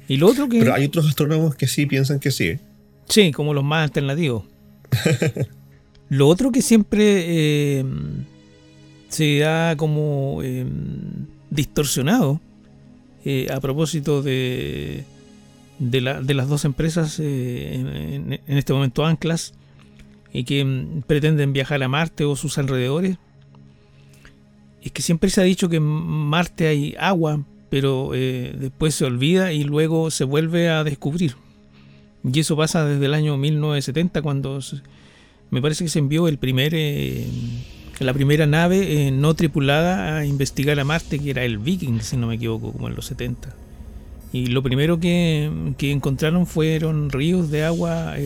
Y 0.09 0.19
lo 0.19 0.29
otro 0.29 0.49
que... 0.49 0.61
Pero 0.61 0.75
hay 0.75 0.85
otros 0.85 1.07
astrónomos 1.07 1.57
que 1.57 1.67
sí 1.67 1.87
piensan 1.87 2.21
que 2.21 2.31
sí. 2.31 2.59
Sí, 3.09 3.33
como 3.33 3.55
los 3.55 3.65
más 3.65 3.85
alternativos. 3.85 4.45
lo 6.09 6.29
otro 6.29 6.53
que 6.53 6.63
siempre 6.63 7.79
eh, 7.79 7.85
se 9.09 9.45
ha 9.45 9.75
como 9.77 10.41
eh, 10.43 10.65
distorsionado 11.51 12.41
a 13.53 13.59
propósito 13.59 14.23
de, 14.23 15.03
de, 15.81 16.01
las 16.01 16.49
dos 16.49 16.65
empresas 16.65 17.19
en, 17.19 18.39
en, 18.47 18.57
este 18.57 18.73
momento 18.73 19.05
anclas 19.05 19.53
y 20.37 20.45
que 20.45 20.64
mm, 20.64 21.02
pretenden 21.07 21.55
viajar 21.55 21.83
a 21.83 21.88
Marte 21.88 22.25
o 22.25 22.37
sus 22.37 22.59
alrededores, 22.59 23.16
es 24.83 24.93
que 24.93 25.00
siempre 25.00 25.31
se 25.31 25.40
ha 25.40 25.45
dicho 25.45 25.71
que 25.71 25.76
en 25.76 25.83
Marte 25.83 26.69
hay 26.69 26.95
agua, 26.99 27.43
pero 27.71 28.11
eh, 28.14 28.55
después 28.59 28.95
se 28.95 29.07
olvida 29.07 29.52
y 29.52 29.64
luego 29.64 30.11
se 30.11 30.25
vuelve 30.25 30.69
a 30.69 30.85
descubrir. 30.85 31.37
Y 32.23 32.38
eso 32.38 32.55
pasa 32.55 32.85
desde 32.85 33.07
el 33.07 33.14
año 33.14 33.37
1970, 33.38 34.21
cuando 34.21 34.61
me 35.50 35.62
parece 35.62 35.85
que 35.85 35.90
se 35.90 36.00
envió 36.00 36.28
el 36.28 36.37
primer, 36.37 36.75
eh, 36.75 37.26
la 37.99 38.12
primera 38.12 38.47
nave 38.47 39.07
eh, 39.07 39.11
no 39.12 39.33
tripulada 39.33 40.19
a 40.19 40.26
investigar 40.26 40.78
a 40.78 40.85
Marte, 40.85 41.19
que 41.19 41.31
era 41.31 41.45
el 41.45 41.57
Viking, 41.57 42.00
si 42.00 42.19
no 42.19 42.26
me 42.26 42.35
equivoco, 42.35 42.73
como 42.73 42.88
en 42.88 42.95
los 42.95 43.07
70. 43.07 43.55
Y 44.35 44.49
lo 44.49 44.62
primero 44.62 45.00
que, 45.00 45.50
que 45.78 45.93
encontraron 45.93 46.47
fueron 46.47 47.09
ríos 47.09 47.50
de 47.50 47.64
agua 47.64 48.16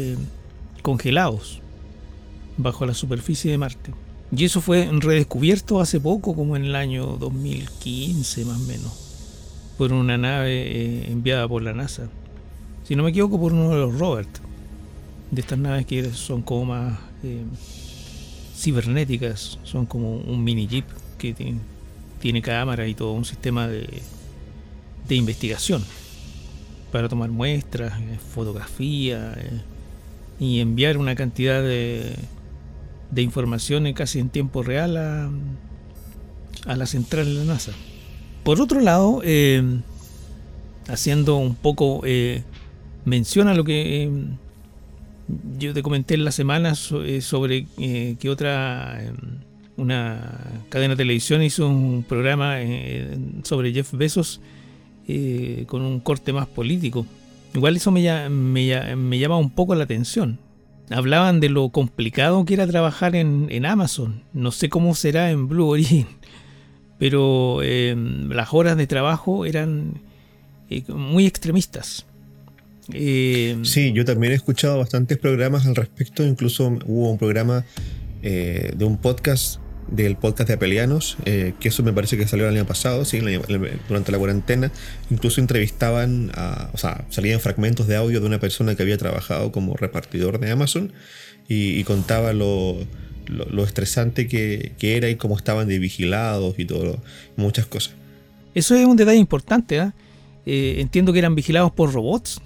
congelados 0.83 1.60
bajo 2.63 2.87
la 2.87 2.95
superficie 2.95 3.51
de 3.51 3.59
Marte. 3.59 3.93
Y 4.35 4.45
eso 4.45 4.61
fue 4.61 4.89
redescubierto 4.93 5.81
hace 5.81 5.99
poco, 6.01 6.37
como 6.37 6.57
en 6.57 6.65
el 6.65 6.77
año 6.77 7.17
2015 7.19 8.45
más 8.45 8.61
o 8.61 8.65
menos, 8.65 8.93
por 9.77 9.93
una 9.93 10.17
nave 10.17 10.53
eh, 10.53 11.11
enviada 11.11 11.49
por 11.49 11.63
la 11.63 11.73
NASA. 11.73 12.09
Si 12.85 12.95
no 12.95 13.03
me 13.03 13.11
equivoco, 13.11 13.41
por 13.41 13.53
uno 13.53 13.71
de 13.71 13.79
los 13.79 13.99
Robert, 13.99 14.29
de 15.31 15.41
estas 15.41 15.59
naves 15.59 15.87
que 15.87 16.13
son 16.13 16.43
como 16.43 16.67
más 16.67 16.99
eh, 17.25 17.43
cibernéticas, 18.57 19.59
son 19.65 19.87
como 19.87 20.17
un 20.17 20.45
mini 20.45 20.69
jeep 20.69 20.87
que 21.19 21.35
tiene, 22.21 22.43
cámara 22.43 22.87
y 22.87 22.95
todo 22.95 23.13
un 23.13 23.25
sistema 23.25 23.67
de, 23.67 24.03
de 25.09 25.15
investigación 25.15 25.85
para 26.93 27.09
tomar 27.09 27.31
muestras, 27.31 28.01
eh, 28.01 28.19
fotografía 28.33 29.37
y 30.39 30.61
enviar 30.61 30.99
una 30.99 31.15
cantidad 31.15 31.63
de 31.63 32.15
de 33.11 33.23
informaciones 33.23 33.95
casi 33.95 34.19
en 34.19 34.29
tiempo 34.29 34.63
real 34.63 34.97
a, 34.97 35.31
a 36.67 36.77
la 36.77 36.87
central 36.87 37.27
de 37.27 37.35
la 37.35 37.45
NASA. 37.45 37.73
Por 38.43 38.61
otro 38.61 38.81
lado, 38.81 39.21
eh, 39.25 39.63
haciendo 40.89 41.37
un 41.37 41.55
poco 41.55 42.03
eh, 42.05 42.43
mención 43.05 43.49
a 43.49 43.55
lo 43.55 43.65
que 43.65 44.05
eh, 44.05 44.11
yo 45.59 45.75
te 45.75 45.83
comenté 45.83 46.15
en 46.15 46.25
la 46.25 46.33
semana 46.33 46.75
sobre 46.75 47.67
que 47.77 48.29
otra 48.29 49.01
una 49.77 50.65
cadena 50.69 50.95
de 50.95 51.05
televisión 51.05 51.43
hizo 51.43 51.69
un 51.69 52.03
programa 52.03 52.57
sobre 53.45 53.73
Jeff 53.73 53.93
Bezos 53.93 54.41
con 55.67 55.83
un 55.83 56.01
corte 56.01 56.33
más 56.33 56.49
político. 56.49 57.07
Igual 57.55 57.77
eso 57.77 57.93
me, 57.93 58.29
me, 58.29 58.97
me 58.97 59.19
llama 59.21 59.37
un 59.37 59.51
poco 59.51 59.77
la 59.77 59.85
atención 59.85 60.39
hablaban 60.91 61.41
de 61.41 61.49
lo 61.49 61.71
complicado 61.71 62.45
que 62.45 62.55
era 62.55 62.67
trabajar 62.67 63.17
en, 63.17 63.65
Amazon. 63.67 64.23
No 64.33 64.51
sé 64.51 64.69
cómo 64.69 64.95
será 64.95 65.31
en 65.31 65.49
Blue 65.49 65.69
Origin, 65.69 66.07
pero 66.99 67.63
em, 67.63 68.29
las 68.31 68.53
horas 68.53 68.77
de 68.77 68.87
trabajo 68.87 69.45
eran 69.47 70.03
eh, 70.69 70.83
muy 70.89 71.27
extremistas. 71.27 72.07
Em, 72.93 73.65
sí, 73.65 73.93
yo 73.93 74.05
también 74.05 74.33
he 74.33 74.37
escuchado 74.37 74.79
bastantes 74.79 75.19
programas 75.19 75.67
al 75.67 75.77
respecto. 75.77 76.25
Incluso 76.25 76.67
hubo 76.87 77.11
un 77.11 77.19
programa 77.19 77.65
eh, 78.23 78.73
de 78.77 78.85
un 78.85 78.99
podcast 78.99 79.61
del 79.91 80.17
podcast 80.17 80.49
de 80.49 80.55
Apelianos, 80.55 81.17
eh, 81.25 81.55
que 81.61 81.69
eso 81.69 81.83
me 81.83 81.93
parece 81.93 82.17
que 82.17 82.27
salió 82.27 82.49
el 82.49 82.55
año 82.55 82.67
pasado, 82.67 83.05
¿sí? 83.05 83.21
durante 83.89 84.13
la 84.13 84.19
cuarentena. 84.19 84.71
Incluso 85.11 85.41
entrevistaban, 85.41 86.31
a, 86.35 86.71
o 86.73 86.79
sea, 86.79 87.05
salían 87.11 87.41
fragmentos 87.41 87.87
de 87.87 87.97
audio 87.97 88.21
de 88.21 88.27
una 88.27 88.39
persona 88.39 88.75
que 88.75 88.83
había 88.83 88.99
trabajado 88.99 89.53
como 89.53 89.77
repartidor 89.77 90.39
de 90.39 90.51
Amazon 90.51 90.93
y, 91.49 91.83
contaba 91.85 92.33
lo, 92.33 92.77
lo, 93.27 93.65
estresante 93.65 94.29
que, 94.29 94.73
que, 94.79 94.97
era 94.97 95.09
y 95.09 95.17
cómo 95.17 95.37
estaban 95.37 95.67
de 95.67 95.81
vigilados 95.81 96.59
y 96.59 96.65
todo, 96.65 97.03
muchas 97.37 97.67
cosas. 97.67 97.95
Eso 98.55 98.77
es 98.77 98.87
un 98.87 98.97
detalle 98.97 99.19
importante, 99.19 99.81
¿ah? 99.81 99.93
¿eh? 100.47 100.77
entiendo 100.79 101.13
que 101.13 101.19
eran 101.19 101.35
vigilados 101.35 101.73
por 101.73 101.93
robots, 101.93 102.41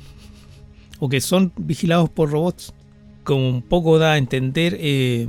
o 0.99 1.09
que 1.09 1.21
son 1.21 1.53
vigilados 1.57 2.09
por 2.09 2.31
robots, 2.31 2.73
como 3.25 3.49
un 3.49 3.63
poco 3.63 3.99
da 3.99 4.13
a 4.13 4.19
entender 4.19 4.77
eh, 4.81 5.27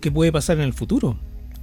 qué 0.00 0.10
puede 0.10 0.32
pasar 0.32 0.58
en 0.58 0.64
el 0.64 0.72
futuro. 0.72 1.16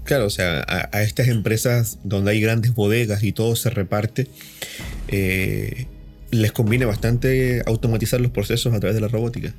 Claro, 0.03 0.25
o 0.25 0.29
sea, 0.29 0.65
a, 0.67 1.01
estas 1.03 1.27
empresas 1.27 1.99
donde 2.03 2.31
hay 2.31 2.41
grandes 2.41 2.73
bodegas 2.73 3.23
y 3.23 3.31
todo 3.31 3.55
se 3.55 3.69
reparte, 3.69 4.27
eh, 5.07 5.87
les 6.31 6.51
conviene 6.51 6.85
bastante 6.85 7.61
automatizar 7.65 8.19
los 8.19 8.31
procesos 8.31 8.73
a 8.73 8.79
través 8.79 8.95
de 8.95 9.01
la 9.01 9.07
robótica. 9.07 9.53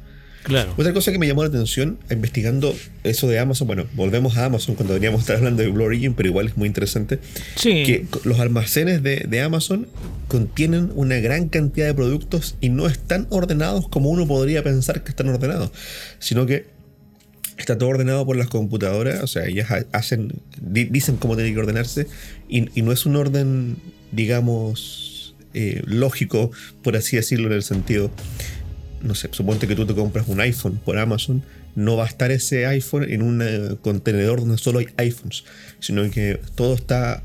Claro. 0.44 0.74
Otra 0.76 0.92
cosa 0.92 1.10
que 1.10 1.18
me 1.18 1.26
llamó 1.26 1.42
la 1.42 1.48
atención 1.48 1.98
investigando 2.10 2.76
eso 3.02 3.26
de 3.28 3.38
Amazon, 3.38 3.66
bueno, 3.66 3.86
volvemos 3.94 4.36
a 4.36 4.44
Amazon 4.44 4.74
cuando 4.74 4.92
deberíamos 4.92 5.22
estar 5.22 5.36
hablando 5.36 5.62
de 5.62 5.70
Blue 5.70 5.84
Origin, 5.84 6.12
pero 6.12 6.28
igual 6.28 6.48
es 6.48 6.56
muy 6.58 6.68
interesante. 6.68 7.18
Sí. 7.56 7.82
Que 7.84 8.06
los 8.24 8.38
almacenes 8.40 9.02
de, 9.02 9.24
de, 9.26 9.40
Amazon 9.40 9.88
contienen 10.28 10.90
una 10.94 11.16
gran 11.16 11.48
cantidad 11.48 11.86
de 11.86 11.94
productos 11.94 12.56
y 12.60 12.68
no 12.68 12.86
están 12.86 13.26
ordenados 13.30 13.88
como 13.88 14.10
uno 14.10 14.26
podría 14.26 14.62
pensar 14.62 15.02
que 15.02 15.10
están 15.10 15.30
ordenados, 15.30 15.70
sino 16.18 16.44
que 16.44 16.74
está 17.56 17.78
todo 17.78 17.90
ordenado 17.90 18.26
por 18.26 18.37
las 18.37 18.49
computadoras, 18.49 19.23
o 19.23 19.26
sea, 19.26 19.46
ellas 19.46 19.68
hacen, 19.92 20.32
dicen 20.61 21.16
cómo 21.16 21.37
tiene 21.37 21.52
que 21.52 21.58
ordenarse 21.58 22.06
y, 22.49 22.62
no 22.82 22.92
es 22.92 23.06
un 23.06 23.16
orden, 23.16 23.76
digamos, 24.12 25.34
eh, 25.54 25.82
lógico, 25.87 26.50
por 26.82 26.96
así 26.96 27.16
decirlo, 27.16 27.46
en 27.46 27.54
el 27.54 27.62
sentido, 27.62 28.11
no 29.02 29.14
sé, 29.14 29.28
suponte 29.32 29.68
que 29.68 29.76
tú 29.76 29.87
te 29.87 29.94
compras 29.94 30.26
un 30.28 30.40
iPhone 30.40 30.80
por 30.84 30.99
Amazon, 30.99 31.42
no 31.76 31.96
va 31.96 32.04
a 32.04 32.08
estar 32.08 32.30
ese 32.30 32.66
iPhone 32.66 33.04
en 33.08 33.23
un 33.23 33.42
eh, 33.42 33.76
contenedor 33.82 34.40
donde 34.40 34.58
solo 34.58 34.78
hay 34.78 34.87
iPhones, 34.96 35.44
sino 35.80 36.08
que 36.11 36.40
todo 36.54 36.75
está 36.75 37.23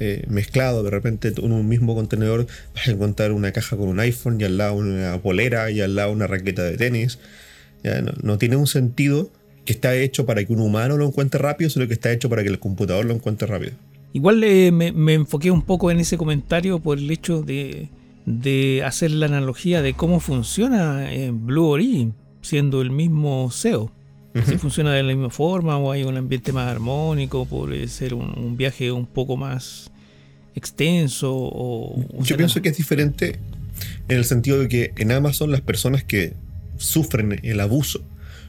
eh, 0.00 0.24
mezclado. 0.28 0.82
De 0.82 0.90
repente 0.90 1.32
en 1.36 1.52
un 1.52 1.68
mismo 1.68 1.94
contenedor 1.94 2.48
vas 2.74 2.88
a 2.88 2.90
encontrar 2.90 3.30
una 3.30 3.52
caja 3.52 3.76
con 3.76 3.88
un 3.88 4.00
iPhone 4.00 4.40
y 4.40 4.44
al 4.44 4.58
lado 4.58 4.74
una 4.74 5.22
polera 5.22 5.70
y 5.70 5.80
al 5.80 5.94
lado 5.94 6.10
una 6.10 6.26
raqueta 6.26 6.64
de 6.64 6.76
tenis. 6.76 7.20
no, 8.22 8.38
tiene 8.38 8.56
un 8.56 8.66
sentido 8.66 9.30
que 9.66 9.72
está 9.72 9.94
hecho 9.94 10.24
para 10.24 10.42
que 10.44 10.52
un 10.52 10.60
humano 10.60 10.96
lo 10.96 11.06
encuentre 11.06 11.38
rápido, 11.38 11.68
sino 11.68 11.86
que 11.86 11.92
está 11.92 12.10
hecho 12.10 12.30
para 12.30 12.42
que 12.42 12.48
el 12.48 12.58
computador 12.58 13.04
lo 13.04 13.12
encuentre 13.12 13.46
rápido. 13.46 13.72
Igual 14.14 14.42
eh, 14.44 14.72
me, 14.72 15.12
enfoqué 15.12 15.50
un 15.50 15.60
poco 15.60 15.90
en 15.90 16.00
ese 16.00 16.16
comentario 16.16 16.78
por 16.78 16.96
el 16.96 17.10
hecho 17.10 17.42
de, 17.42 17.90
hacer 18.82 19.10
la 19.10 19.26
analogía 19.26 19.82
de 19.82 19.92
cómo 19.92 20.20
funciona 20.20 21.12
en 21.12 21.44
Blue 21.44 21.66
Origin, 21.66 22.14
siendo 22.40 22.80
el 22.80 22.90
mismo 22.90 23.50
SEO. 23.50 23.92
Si 24.46 24.58
funciona 24.58 24.92
de 24.92 25.02
la 25.02 25.14
misma 25.14 25.30
forma 25.30 25.78
o 25.78 25.90
hay 25.90 26.04
un 26.04 26.16
ambiente 26.16 26.52
más 26.52 26.70
armónico, 26.70 27.46
puede 27.46 27.88
ser 27.88 28.12
un, 28.12 28.56
viaje 28.56 28.92
un 28.92 29.06
poco 29.06 29.36
más 29.36 29.90
extenso. 30.54 31.32
O, 31.34 32.04
Yo 32.20 32.36
pienso 32.36 32.60
que 32.60 32.68
es 32.68 32.76
diferente 32.76 33.38
en 34.08 34.16
el 34.18 34.24
sentido 34.26 34.58
de 34.60 34.68
que 34.68 34.92
en 34.98 35.10
Amazon 35.10 35.50
las 35.50 35.62
personas 35.62 36.04
que 36.04 36.34
sufren 36.76 37.40
el 37.42 37.60
abuso 37.60 38.02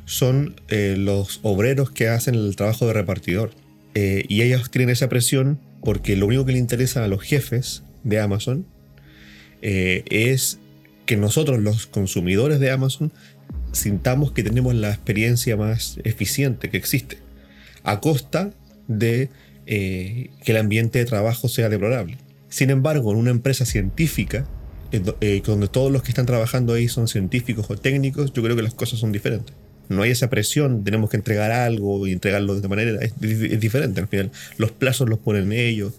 son 0.07 0.55
eh, 0.69 0.95
los 0.97 1.41
obreros 1.43 1.91
que 1.91 2.07
hacen 2.07 2.33
el 2.33 2.55
trabajo 2.55 2.87
de 2.87 2.93
repartidor. 2.93 3.51
Eh, 3.93 4.23
y 4.29 4.41
ellos 4.41 4.71
tienen 4.71 4.89
esa 4.89 5.09
presión 5.09 5.59
porque 5.83 6.15
lo 6.15 6.25
único 6.27 6.45
que 6.45 6.53
le 6.53 6.59
interesa 6.59 7.03
a 7.03 7.07
los 7.07 7.21
jefes 7.21 7.83
de 8.03 8.19
Amazon 8.21 8.65
eh, 9.61 10.05
es 10.09 10.59
que 11.05 11.17
nosotros, 11.17 11.59
los 11.59 11.87
consumidores 11.87 12.59
de 12.61 12.71
Amazon, 12.71 13.11
sintamos 13.73 14.31
que 14.31 14.43
tenemos 14.43 14.73
la 14.75 14.89
experiencia 14.89 15.57
más 15.57 15.99
eficiente 16.05 16.69
que 16.69 16.77
existe, 16.77 17.17
a 17.83 17.99
costa 17.99 18.51
de 18.87 19.29
que 19.65 20.31
el 20.45 20.57
ambiente 20.57 20.99
de 20.99 21.05
trabajo 21.05 21.49
sea 21.49 21.67
deplorable. 21.67 22.17
Sin 22.47 22.69
embargo, 22.69 23.11
en 23.11 23.17
una 23.17 23.31
empresa 23.31 23.65
científica, 23.65 24.47
donde 25.43 25.67
todos 25.67 25.91
los 25.91 26.03
que 26.03 26.09
están 26.09 26.25
trabajando 26.25 26.73
ahí 26.73 26.87
son 26.87 27.09
científicos 27.09 27.69
o 27.69 27.75
técnicos, 27.75 28.31
yo 28.31 28.41
creo 28.41 28.55
que 28.55 28.61
las 28.61 28.73
cosas 28.73 28.99
son 28.99 29.11
diferentes. 29.11 29.53
No 29.89 30.03
hay 30.03 30.12
esa 30.12 30.29
presión, 30.29 30.84
tenemos 30.84 31.10
que 31.10 31.17
entregar 31.17 31.51
algo 31.51 32.08
y 32.08 32.12
entregarlo 32.12 32.60
de 32.60 32.67
manera... 32.67 33.00
Es, 33.01 33.13
diferente 33.60 34.01
al 34.01 34.08
final. 34.08 34.32
Los 34.58 34.72
plazos 34.72 35.10
los 35.10 35.20
ponen 35.20 35.51
ellos. 35.51 35.94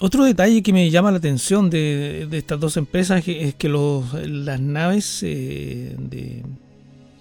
Otro 0.00 0.24
detalle 0.24 0.62
que 0.62 0.72
me 0.72 0.90
llama 0.90 1.10
la 1.10 1.18
atención 1.18 1.70
de, 1.70 2.28
estas 2.32 2.60
dos 2.60 2.76
empresas 2.76 3.26
es 3.26 3.54
que 3.54 3.68
las 3.68 4.60
naves 4.60 5.20
eh, 5.22 5.96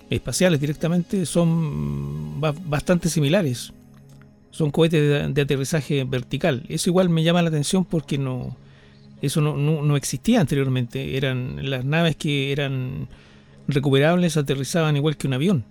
espaciales 0.09 0.59
directamente 0.59 1.25
son 1.25 2.39
bastante 2.39 3.09
similares. 3.09 3.73
Son 4.51 4.71
cohetes 4.71 5.33
de, 5.33 5.41
aterrizaje 5.41 6.03
vertical. 6.03 6.63
Eso 6.69 6.89
igual 6.89 7.09
me 7.09 7.23
llama 7.23 7.41
la 7.41 7.49
atención 7.49 7.83
porque 7.85 8.17
no 8.17 8.55
eso 9.21 9.41
no, 9.41 9.95
existía 9.95 10.39
anteriormente. 10.39 11.17
Eran 11.17 11.69
las 11.69 11.83
naves 11.83 12.15
que 12.15 12.51
eran 12.51 13.07
recuperables 13.67 14.37
aterrizaban 14.37 14.95
igual 14.95 15.17
que 15.17 15.27
un 15.27 15.33
avión, 15.33 15.65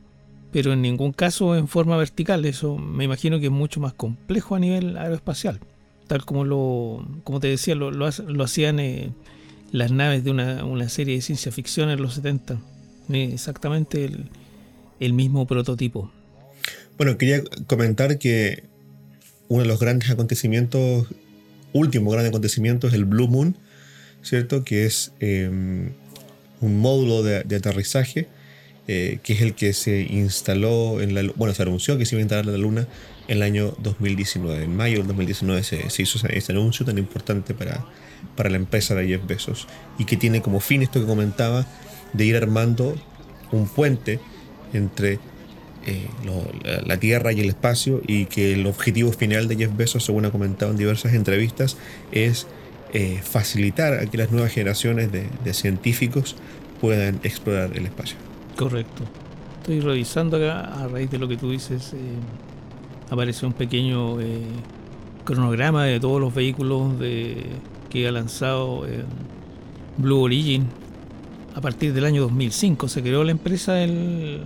pero 0.56 0.72
en 0.72 0.80
ningún 0.80 1.12
caso 1.12 1.54
en 1.54 1.68
forma 1.68 1.98
vertical. 1.98 2.46
Eso 2.46 2.78
me 2.78 3.04
imagino 3.04 3.38
que 3.38 3.44
es 3.44 3.52
mucho 3.52 3.78
más 3.78 3.92
complejo 3.92 4.54
a 4.54 4.58
nivel 4.58 4.96
aeroespacial, 4.96 5.60
tal 6.06 6.24
como 6.24 6.46
lo 6.46 7.06
como 7.24 7.40
te 7.40 7.48
decía 7.48 7.74
lo, 7.74 7.90
lo, 7.90 8.06
hacían 8.42 8.80
eh, 8.80 9.12
las 9.70 9.92
naves 9.92 10.24
de 10.24 10.30
una, 10.30 10.64
una 10.64 10.88
serie 10.88 11.16
de 11.16 11.20
ciencia 11.20 11.52
ficción 11.52 11.90
en 11.90 12.00
los 12.00 12.14
70 12.14 12.56
exactamente 13.10 14.10
el, 14.98 15.12
mismo 15.12 15.46
prototipo. 15.46 16.10
Bueno, 16.96 17.18
quería 17.18 17.42
comentar 17.66 18.18
que 18.18 18.64
uno 19.48 19.60
de 19.60 19.68
los 19.68 19.78
grandes 19.78 20.08
acontecimientos, 20.08 21.06
último 21.74 22.10
gran 22.10 22.24
acontecimiento 22.24 22.88
es 22.88 22.94
el 22.94 23.04
Blue 23.04 23.28
Moon, 23.28 23.58
¿cierto? 24.22 24.64
Que 24.64 24.86
es 24.86 25.12
em, 25.20 25.90
un 26.62 26.78
módulo 26.80 27.22
de, 27.22 27.40
aterrizaje 27.54 28.26
eh, 28.88 29.18
que 29.22 29.32
es 29.32 29.42
el 29.42 29.54
que 29.54 29.72
se 29.72 30.02
instaló 30.02 31.00
en 31.00 31.14
la 31.14 31.22
bueno, 31.36 31.54
se 31.54 31.62
anunció 31.62 31.98
que 31.98 32.06
se 32.06 32.14
iba 32.14 32.20
a 32.20 32.22
instalar 32.22 32.46
en 32.46 32.52
la 32.52 32.58
Luna 32.58 32.86
en 33.28 33.38
el 33.38 33.42
año 33.42 33.74
2019. 33.78 34.64
En 34.64 34.76
mayo 34.76 34.98
del 34.98 35.06
2019 35.08 35.62
se, 35.62 36.02
hizo 36.02 36.26
ese, 36.28 36.52
anuncio 36.52 36.86
tan 36.86 36.98
importante 36.98 37.54
para, 37.54 37.84
para 38.36 38.50
la 38.50 38.56
empresa 38.56 38.94
de 38.94 39.08
Jeff 39.08 39.26
Bezos 39.26 39.66
y 39.98 40.04
que 40.04 40.16
tiene 40.16 40.42
como 40.42 40.60
fin 40.60 40.82
esto 40.82 41.00
que 41.00 41.06
comentaba 41.06 41.66
de 42.12 42.24
ir 42.24 42.36
armando 42.36 42.96
un 43.52 43.68
puente 43.68 44.20
entre 44.72 45.18
eh, 45.86 46.08
la, 46.84 46.96
Tierra 46.98 47.32
y 47.32 47.40
el 47.40 47.48
espacio 47.48 48.02
y 48.06 48.24
que 48.26 48.54
el 48.54 48.66
objetivo 48.66 49.12
final 49.12 49.46
de 49.46 49.56
Jeff 49.56 49.76
Bezos, 49.76 50.04
según 50.04 50.24
ha 50.24 50.32
comentado 50.32 50.72
en 50.72 50.76
diversas 50.76 51.14
entrevistas, 51.14 51.76
es 52.10 52.48
eh, 52.92 53.20
facilitar 53.22 53.94
a 53.94 54.06
que 54.06 54.18
las 54.18 54.32
nuevas 54.32 54.52
generaciones 54.52 55.10
de, 55.12 55.54
científicos 55.54 56.34
puedan 56.80 57.20
explorar 57.22 57.70
el 57.76 57.86
espacio. 57.86 58.25
Correcto. 58.56 59.04
Estoy 59.60 59.80
revisando 59.80 60.36
acá, 60.36 60.82
a 60.82 60.88
raíz 60.88 61.10
de 61.10 61.18
lo 61.18 61.28
que 61.28 61.36
tú 61.36 61.50
dices, 61.50 61.92
eh, 61.92 61.98
aparece 63.10 63.44
un 63.44 63.52
pequeño 63.52 64.16
cronograma 65.24 65.84
de 65.84 66.00
todos 66.00 66.20
los 66.20 66.34
vehículos 66.34 66.94
que 67.90 68.08
ha 68.08 68.12
lanzado 68.12 68.84
Blue 69.98 70.20
Origin 70.20 70.66
a 71.54 71.60
partir 71.60 71.92
del 71.92 72.04
año 72.04 72.22
2005. 72.22 72.88
Se 72.88 73.02
creó 73.02 73.24
la 73.24 73.32
empresa 73.32 73.82
el, 73.82 74.42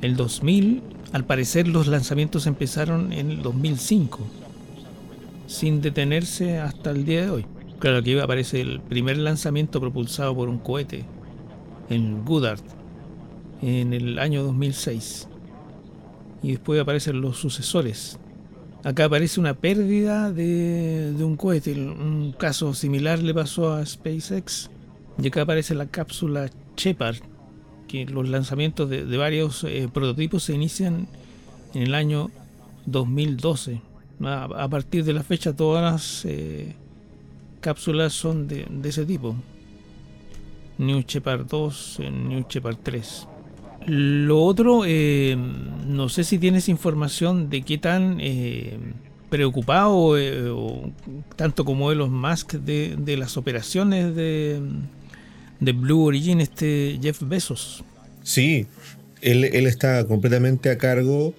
el 0.00 0.16
2000. 0.16 0.82
Al 1.12 1.24
parecer 1.24 1.68
los 1.68 1.86
lanzamientos 1.88 2.46
empezaron 2.46 3.12
en 3.12 3.30
el 3.30 3.42
2005, 3.42 4.20
sin 5.46 5.82
detenerse 5.82 6.58
hasta 6.58 6.90
el 6.90 7.04
día 7.04 7.22
de 7.22 7.30
hoy. 7.30 7.46
Claro, 7.78 7.98
aquí 7.98 8.18
aparece 8.18 8.62
el 8.62 8.80
primer 8.80 9.18
lanzamiento 9.18 9.78
propulsado 9.78 10.34
por 10.34 10.48
un 10.48 10.58
cohete 10.58 11.04
en 11.90 12.24
Goddard 12.24 12.60
en 13.62 13.94
el 13.94 14.18
año 14.18 14.42
2006. 14.42 15.28
Y 16.42 16.50
después 16.52 16.80
aparecen 16.80 17.20
los 17.20 17.38
sucesores. 17.38 18.18
Acá 18.84 19.04
aparece 19.04 19.38
una 19.38 19.54
pérdida 19.54 20.32
de, 20.32 21.12
de 21.12 21.24
un 21.24 21.36
cohete. 21.36 21.72
Un 21.72 22.34
caso 22.36 22.74
similar 22.74 23.20
le 23.20 23.32
pasó 23.32 23.72
a 23.72 23.86
SpaceX 23.86 24.68
y 25.20 25.26
acá 25.28 25.42
aparece 25.42 25.74
la 25.74 25.86
cápsula 25.86 26.50
Shepard, 26.76 27.16
que 27.88 28.06
los 28.06 28.28
lanzamientos 28.28 28.88
de, 28.88 29.16
varios 29.16 29.64
eh, 29.64 29.88
prototipos 29.92 30.44
se 30.44 30.54
inician 30.54 31.06
en 31.74 31.82
el 31.82 31.94
año 31.94 32.30
2012. 32.86 33.80
A, 34.24 34.68
partir 34.68 35.04
de 35.04 35.12
la 35.12 35.22
fecha 35.22 35.54
todas 35.54 35.82
las 35.82 36.24
eh, 36.24 36.76
cápsulas 37.60 38.12
son 38.12 38.48
de, 38.48 38.66
ese 38.84 39.04
tipo. 39.04 39.34
New 40.78 41.02
Shepard 41.06 41.46
2, 41.46 41.98
eh, 42.00 42.10
New 42.10 42.44
Shepard 42.48 42.78
3. 42.82 43.28
Lo 43.86 44.42
otro, 44.42 44.82
no 45.86 46.08
sé 46.08 46.24
si 46.24 46.38
tienes 46.38 46.68
información 46.68 47.50
de 47.50 47.62
qué 47.62 47.78
tan 47.78 48.18
preocupado, 49.30 50.16
o, 50.54 50.92
tanto 51.36 51.64
como 51.64 51.90
Elon 51.90 52.12
Musk, 52.12 52.54
de, 52.54 52.96
de 52.98 53.16
las 53.16 53.36
operaciones 53.36 54.14
de, 54.14 54.60
de 55.60 55.72
Blue 55.72 56.04
Origin, 56.04 56.40
este 56.40 56.98
Jeff 57.02 57.22
Bezos. 57.22 57.84
Sí, 58.22 58.66
él, 59.22 59.44
está 59.66 60.04
completamente 60.06 60.70
a 60.70 60.78
cargo. 60.78 61.34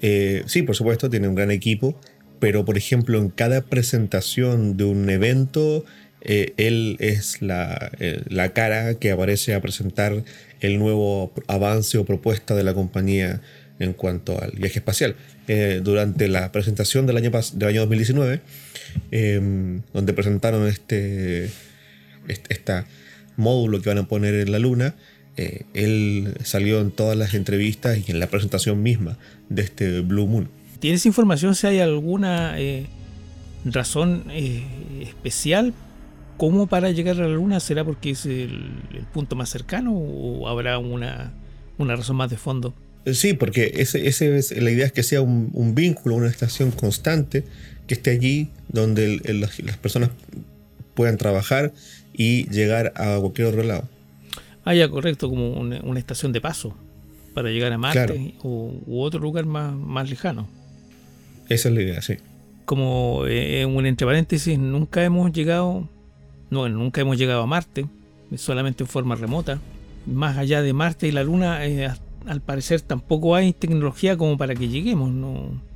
Eh, 0.00 0.44
sí, 0.46 0.62
por 0.62 0.76
supuesto, 0.76 1.10
tiene 1.10 1.28
un 1.28 1.34
gran 1.34 1.50
equipo, 1.50 1.98
pero 2.38 2.64
por 2.64 2.78
ejemplo, 2.78 3.18
en 3.18 3.28
cada 3.28 3.62
presentación 3.62 4.76
de 4.76 4.84
un 4.84 5.10
evento, 5.10 5.84
eh, 6.20 6.54
él 6.56 6.96
es 7.00 7.42
la, 7.42 7.90
eh, 7.98 8.22
la, 8.28 8.52
cara 8.52 8.94
que 8.94 9.10
aparece 9.10 9.54
a 9.54 9.60
presentar 9.60 10.24
el 10.60 10.78
nuevo 10.78 11.32
avance 11.46 11.98
o 11.98 12.04
propuesta 12.04 12.54
de 12.54 12.64
la 12.64 12.74
compañía 12.74 13.40
en 13.78 13.92
cuanto 13.92 14.40
al 14.42 14.52
viaje 14.52 14.78
espacial. 14.80 15.14
durante 15.82 16.28
la 16.28 16.52
presentación 16.52 17.06
del 17.06 17.16
año, 17.16 17.30
del 17.54 17.68
año 17.68 17.80
2019, 17.82 18.40
donde 19.92 20.12
presentaron 20.12 20.66
este, 20.66 21.50
esta 22.26 22.86
módulo 23.36 23.80
que 23.80 23.88
van 23.88 23.98
a 23.98 24.08
poner 24.08 24.34
en 24.34 24.52
la 24.52 24.58
Luna, 24.58 24.94
eh, 25.38 25.62
él 25.72 26.34
salió 26.42 26.80
en 26.80 26.90
todas 26.90 27.16
las 27.16 27.32
entrevistas 27.32 27.96
y 28.06 28.10
en 28.10 28.18
la 28.18 28.26
presentación 28.26 28.82
misma 28.82 29.16
de 29.48 29.62
este 29.62 30.00
Blue 30.00 30.26
Moon. 30.26 30.48
¿Tienes 30.80 31.06
información 31.06 31.54
si 31.54 31.68
hay 31.68 31.78
alguna 31.78 32.58
eh, 32.60 32.86
razón 33.64 34.24
eh, 34.30 34.64
especial 35.00 35.72
como 36.38 36.66
para 36.66 36.90
llegar 36.90 37.16
a 37.20 37.28
la 37.28 37.34
Luna? 37.34 37.60
¿Será 37.60 37.84
porque 37.84 38.10
es 38.10 38.24
el, 38.24 38.80
punto 39.12 39.36
más 39.36 39.50
cercano 39.50 39.92
o 39.92 40.48
habrá 40.48 40.78
una, 40.78 41.34
una 41.76 41.96
razón 41.96 42.16
más 42.16 42.30
de 42.30 42.38
fondo? 42.38 42.72
Sí, 43.12 43.34
porque 43.34 43.72
ese, 43.76 44.06
ese 44.06 44.36
es, 44.36 44.56
la 44.60 44.70
idea 44.70 44.86
es 44.86 44.92
que 44.92 45.02
sea 45.02 45.20
un, 45.20 45.74
vínculo, 45.74 46.14
una 46.14 46.28
estación 46.28 46.70
constante 46.70 47.44
que 47.86 47.94
esté 47.94 48.10
allí 48.10 48.50
donde 48.68 49.20
las 49.34 49.76
personas 49.76 50.10
puedan 50.94 51.16
trabajar 51.16 51.72
y 52.12 52.48
llegar 52.50 52.92
a 52.96 53.18
cualquier 53.20 53.48
otro 53.48 53.62
lado. 53.62 53.88
Ah, 54.64 54.74
ya, 54.74 54.88
correcto, 54.88 55.30
como 55.30 55.52
una, 55.52 55.98
estación 55.98 56.32
de 56.32 56.40
paso 56.40 56.76
para 57.34 57.50
llegar 57.50 57.72
a 57.72 57.78
Marte 57.78 58.34
u, 58.42 59.00
otro 59.00 59.20
lugar 59.20 59.46
más, 59.46 59.72
más 59.74 60.10
lejano. 60.10 60.48
Esa 61.48 61.68
es 61.68 61.74
la 61.74 61.82
idea, 61.82 62.02
sí. 62.02 62.16
como 62.66 63.24
eh, 63.26 63.64
un 63.64 63.86
entre 63.86 64.06
paréntesis, 64.06 64.58
nunca 64.58 65.02
hemos 65.02 65.32
llegado, 65.32 65.88
no, 66.50 66.68
nunca 66.68 67.00
hemos 67.00 67.18
llegado 67.18 67.42
a 67.42 67.46
Marte, 67.46 67.86
solamente 68.36 68.84
en 68.84 68.88
forma 68.88 69.14
remota. 69.14 69.60
Más 70.06 70.38
allá 70.38 70.62
de 70.62 70.72
Marte 70.72 71.08
y 71.08 71.12
la 71.12 71.22
Luna, 71.22 71.66
eh, 71.66 71.90
al 72.26 72.40
parecer 72.40 72.80
tampoco 72.80 73.34
hay 73.34 73.52
tecnología 73.52 74.16
como 74.16 74.38
para 74.38 74.54
que 74.54 74.68
lleguemos, 74.68 75.10
no. 75.10 75.66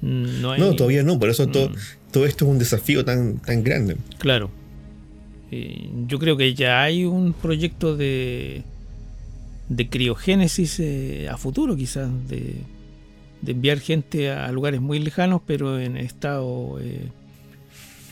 No, 0.00 0.74
todavía 0.76 1.02
no, 1.02 1.18
por 1.18 1.28
eso 1.28 1.48
todo, 1.48 1.70
mm. 1.70 1.74
todo 2.12 2.24
esto 2.24 2.44
es 2.44 2.50
un 2.50 2.58
desafío 2.58 3.04
tan, 3.04 3.38
tan 3.38 3.64
grande. 3.64 3.96
Claro. 4.18 4.50
Eh, 5.50 5.90
yo 6.06 6.18
creo 6.18 6.36
que 6.36 6.54
ya 6.54 6.82
hay 6.82 7.04
un 7.04 7.32
proyecto 7.32 7.96
de, 7.96 8.62
de 9.68 9.88
criogénesis 9.88 10.80
a 11.28 11.36
futuro, 11.36 11.74
quizás, 11.74 12.10
de, 12.28 12.56
de 13.42 13.52
enviar 13.52 13.78
gente 13.78 14.30
a 14.30 14.50
lugares 14.52 14.80
muy 14.80 14.98
lejanos, 14.98 15.40
pero 15.46 15.80
en 15.80 15.96
estado 15.96 16.78
eh, 16.80 17.08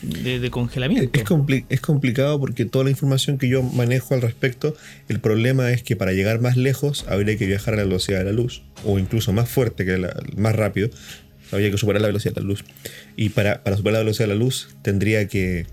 de, 0.01 0.49
congelamiento. 0.51 1.19
Es, 1.69 1.81
complicado 1.81 2.39
porque 2.39 2.65
toda 2.65 2.85
la 2.85 2.91
información 2.91 3.37
que 3.37 3.49
yo 3.49 3.63
manejo 3.63 4.13
al 4.13 4.21
respecto, 4.21 4.75
el 5.09 5.19
problema 5.19 5.71
es 5.71 5.83
que 5.83 5.95
para 5.95 6.13
llegar 6.13 6.39
más 6.39 6.57
lejos 6.57 7.05
habría 7.07 7.37
que 7.37 7.45
viajar 7.47 7.73
a 7.73 7.77
la 7.77 7.83
velocidad 7.83 8.19
de 8.19 8.25
la 8.25 8.31
luz, 8.31 8.63
o 8.85 8.99
incluso 8.99 9.33
más 9.33 9.49
fuerte, 9.49 9.85
que 9.85 9.97
la, 9.97 10.15
más 10.35 10.55
rápido, 10.55 10.89
habría 11.51 11.71
que 11.71 11.77
superar 11.77 12.01
la 12.01 12.07
velocidad 12.07 12.35
de 12.35 12.41
la 12.41 12.47
luz. 12.47 12.63
Y 13.15 13.29
para, 13.29 13.61
superar 13.75 13.93
la 13.93 13.99
velocidad 13.99 14.27
de 14.27 14.35
la 14.35 14.39
luz 14.39 14.69
tendría 14.81 15.27
que 15.27 15.65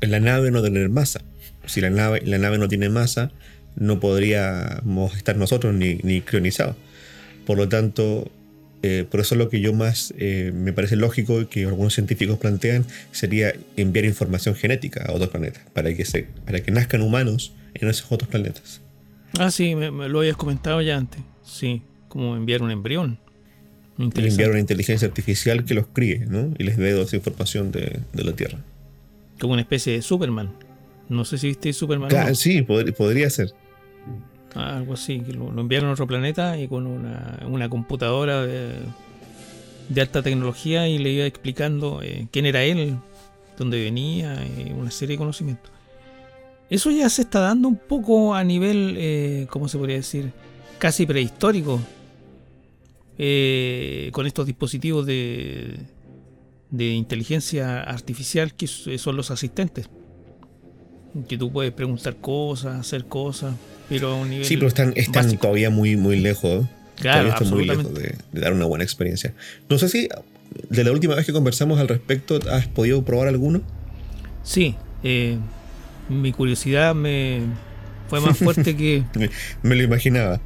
la 0.00 0.20
nave 0.20 0.50
no 0.50 0.62
tener 0.62 0.88
masa. 0.88 1.20
Si 1.66 1.80
la 1.80 1.90
nave, 1.90 2.22
la 2.24 2.38
nave 2.38 2.58
no 2.58 2.68
tiene 2.68 2.88
masa, 2.88 3.30
no 3.76 4.00
podríamos 4.00 5.16
estar 5.16 5.36
nosotros 5.36 5.74
ni, 5.74 5.96
ni 6.02 6.22
crionizados. 6.22 6.76
Por 7.46 7.58
lo 7.58 7.68
tanto, 7.68 8.30
eh, 8.82 9.04
por 9.10 9.20
eso 9.20 9.34
lo 9.34 9.48
que 9.48 9.60
yo 9.60 9.72
más 9.72 10.14
eh, 10.18 10.52
me 10.54 10.72
parece 10.72 10.94
lógico 10.94 11.40
y 11.40 11.46
que 11.46 11.64
algunos 11.64 11.94
científicos 11.94 12.38
plantean 12.38 12.86
sería 13.10 13.52
enviar 13.76 14.04
información 14.04 14.54
genética 14.54 15.04
a 15.08 15.12
otros 15.12 15.30
planetas 15.30 15.62
para 15.72 15.92
que, 15.94 16.04
se, 16.04 16.28
para 16.44 16.60
que 16.60 16.70
nazcan 16.70 17.02
humanos 17.02 17.52
en 17.74 17.88
esos 17.88 18.10
otros 18.10 18.30
planetas. 18.30 18.80
Ah, 19.38 19.50
sí, 19.50 19.74
me, 19.74 19.90
lo 19.90 20.20
habías 20.20 20.36
comentado 20.36 20.80
ya 20.80 20.96
antes. 20.96 21.20
Sí, 21.44 21.82
como 22.08 22.36
enviar 22.36 22.62
un 22.62 22.70
embrión. 22.70 23.18
Enviar 23.98 24.50
una 24.50 24.60
inteligencia 24.60 25.08
artificial 25.08 25.64
que 25.64 25.74
los 25.74 25.86
críe 25.92 26.24
¿no? 26.26 26.54
y 26.56 26.62
les 26.62 26.76
dé 26.76 26.92
toda 26.92 27.02
esa 27.02 27.16
información 27.16 27.72
de, 27.72 28.00
la 28.12 28.32
Tierra. 28.32 28.58
Como 29.40 29.54
una 29.54 29.62
especie 29.62 29.92
de 29.92 30.02
Superman. 30.02 30.52
No 31.08 31.24
sé 31.24 31.36
si 31.36 31.48
viste 31.48 31.72
Superman. 31.72 32.36
Sí, 32.36 32.62
podría 32.62 33.28
ser. 33.28 33.52
Algo 34.58 34.94
así, 34.94 35.20
que 35.20 35.32
lo, 35.32 35.48
enviaron 35.60 35.90
a 35.90 35.92
otro 35.92 36.06
planeta 36.06 36.58
y 36.58 36.66
con 36.66 36.86
una, 36.86 37.68
computadora 37.68 38.44
de, 38.44 40.00
alta 40.00 40.22
tecnología 40.22 40.88
y 40.88 40.98
le 40.98 41.10
iba 41.10 41.26
explicando 41.26 42.00
eh, 42.02 42.26
quién 42.32 42.44
era 42.46 42.64
él, 42.64 42.96
dónde 43.56 43.82
venía, 43.82 44.36
y 44.44 44.72
una 44.72 44.90
serie 44.90 45.14
de 45.14 45.18
conocimientos. 45.18 45.70
Eso 46.70 46.90
ya 46.90 47.08
se 47.08 47.22
está 47.22 47.40
dando 47.40 47.68
un 47.68 47.76
poco 47.76 48.34
a 48.34 48.44
nivel, 48.44 48.96
eh, 48.98 49.46
¿cómo 49.48 49.68
se 49.68 49.78
podría 49.78 49.96
decir? 49.96 50.32
Casi 50.78 51.06
prehistórico. 51.06 51.80
Eh, 53.20 54.10
con 54.12 54.26
estos 54.26 54.46
dispositivos 54.46 55.04
de, 55.04 55.76
de 56.70 56.92
inteligencia 56.92 57.80
artificial 57.80 58.54
que 58.54 58.66
son 58.66 59.16
los 59.16 59.30
asistentes. 59.30 59.88
Que 61.26 61.38
tú 61.38 61.50
puedes 61.50 61.72
preguntar 61.72 62.16
cosas, 62.16 62.78
hacer 62.78 63.06
cosas. 63.06 63.54
Pero 63.88 64.24
sí, 64.42 64.56
pero 64.56 64.68
están, 64.68 64.92
están 64.96 65.36
todavía 65.38 65.70
muy, 65.70 65.96
muy 65.96 66.18
lejos. 66.20 66.66
Claro, 66.96 67.28
están 67.28 67.50
muy 67.50 67.64
lejos 67.64 67.94
de, 67.94 68.16
dar 68.32 68.52
una 68.52 68.66
buena 68.66 68.84
experiencia. 68.84 69.32
No 69.68 69.78
sé 69.78 69.88
si 69.88 70.08
de 70.68 70.84
la 70.84 70.92
última 70.92 71.14
vez 71.14 71.26
que 71.26 71.32
conversamos 71.32 71.78
al 71.78 71.88
respecto, 71.88 72.38
¿has 72.50 72.66
podido 72.66 73.04
probar 73.04 73.28
alguno? 73.28 73.62
Sí, 74.42 74.74
eh, 75.02 75.38
mi 76.08 76.32
curiosidad 76.32 76.94
me 76.94 77.42
fue 78.08 78.20
más 78.20 78.36
fuerte 78.38 78.76
que. 78.76 79.04
me 79.62 79.76
lo 79.76 79.82
imaginaba. 79.82 80.40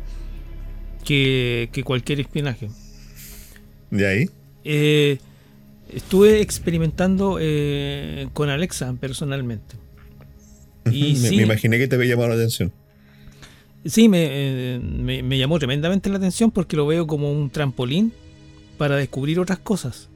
Que, 1.04 1.68
cualquier 1.84 2.20
espionaje. 2.20 2.68
¿De 3.90 4.06
ahí? 4.06 4.30
Eh, 4.64 5.18
estuve 5.92 6.40
experimentando 6.40 7.38
eh, 7.40 8.28
con 8.32 8.50
Alexa 8.50 8.94
personalmente. 9.00 9.76
Y 10.90 11.14
me, 11.22 11.30
me, 11.30 11.42
imaginé 11.42 11.78
que 11.78 11.88
te 11.88 11.96
había 11.96 12.10
llamado 12.10 12.30
la 12.30 12.34
atención. 12.34 12.72
Sí, 13.84 14.08
eh, 14.12 14.80
me, 14.80 15.22
me, 15.22 15.38
llamó 15.38 15.58
tremendamente 15.58 16.08
la 16.08 16.18
atención 16.18 16.52
porque 16.52 16.76
lo 16.76 16.86
veo 16.86 17.06
como 17.06 17.32
un 17.32 17.50
trampolín 17.50 18.12
para 18.78 18.96
descubrir 18.96 19.40
otras 19.40 19.58
cosas. 19.58 20.08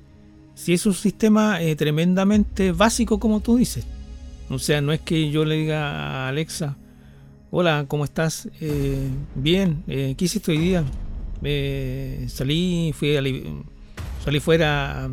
Si 0.55 0.73
es 0.73 0.87
un 0.87 0.95
sistema 0.95 1.61
eh, 1.61 1.75
tremendamente 1.75 2.73
básico, 2.73 3.19
como 3.19 3.41
tú 3.41 3.57
dices. 3.57 3.85
O 4.49 4.59
sea, 4.61 4.81
no 4.81 4.93
es 4.93 5.01
que 5.01 5.31
yo 5.31 5.45
le 5.45 5.57
diga 5.57 5.91
a 5.91 6.29
Alexa, 6.29 6.77
hola, 7.51 7.87
¿cómo 7.89 8.05
estás? 8.05 8.49
Eh, 8.61 9.09
bien, 9.35 9.83
¿qué 9.87 10.17
hiciste 10.19 10.53
hoy 10.53 10.59
día? 10.59 10.85
salí, 12.29 12.93
fui 12.95 13.17
a, 13.17 13.23
salí 14.25 14.41
fuera, 14.41 15.09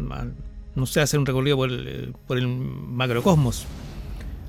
no 0.75 0.85
sé, 0.85 0.99
a 0.99 1.03
hacer 1.03 1.19
un 1.19 1.25
recorrido 1.25 1.57
por 1.57 1.71
el, 1.71 2.13
por 2.27 2.37
el 2.37 2.47
macrocosmos. 2.47 3.65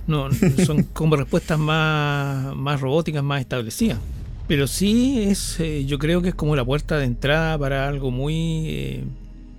No, 0.07 0.29
son 0.65 0.83
como 0.93 1.17
respuestas 1.17 1.59
más, 1.59 2.55
más 2.57 2.81
robóticas, 2.81 3.23
más 3.23 3.41
establecidas. 3.41 3.99
Pero 4.47 4.67
sí 4.67 5.23
es, 5.23 5.59
eh, 5.61 5.85
yo 5.87 5.99
creo 5.99 6.21
que 6.21 6.31
es 6.31 6.35
como 6.35 6.55
la 6.55 6.65
puerta 6.65 6.99
de 6.99 7.07
entrada 7.07 7.59
para 7.59 7.89
algo 7.89 8.11
muy 8.11 8.67
eh, 8.69 9.05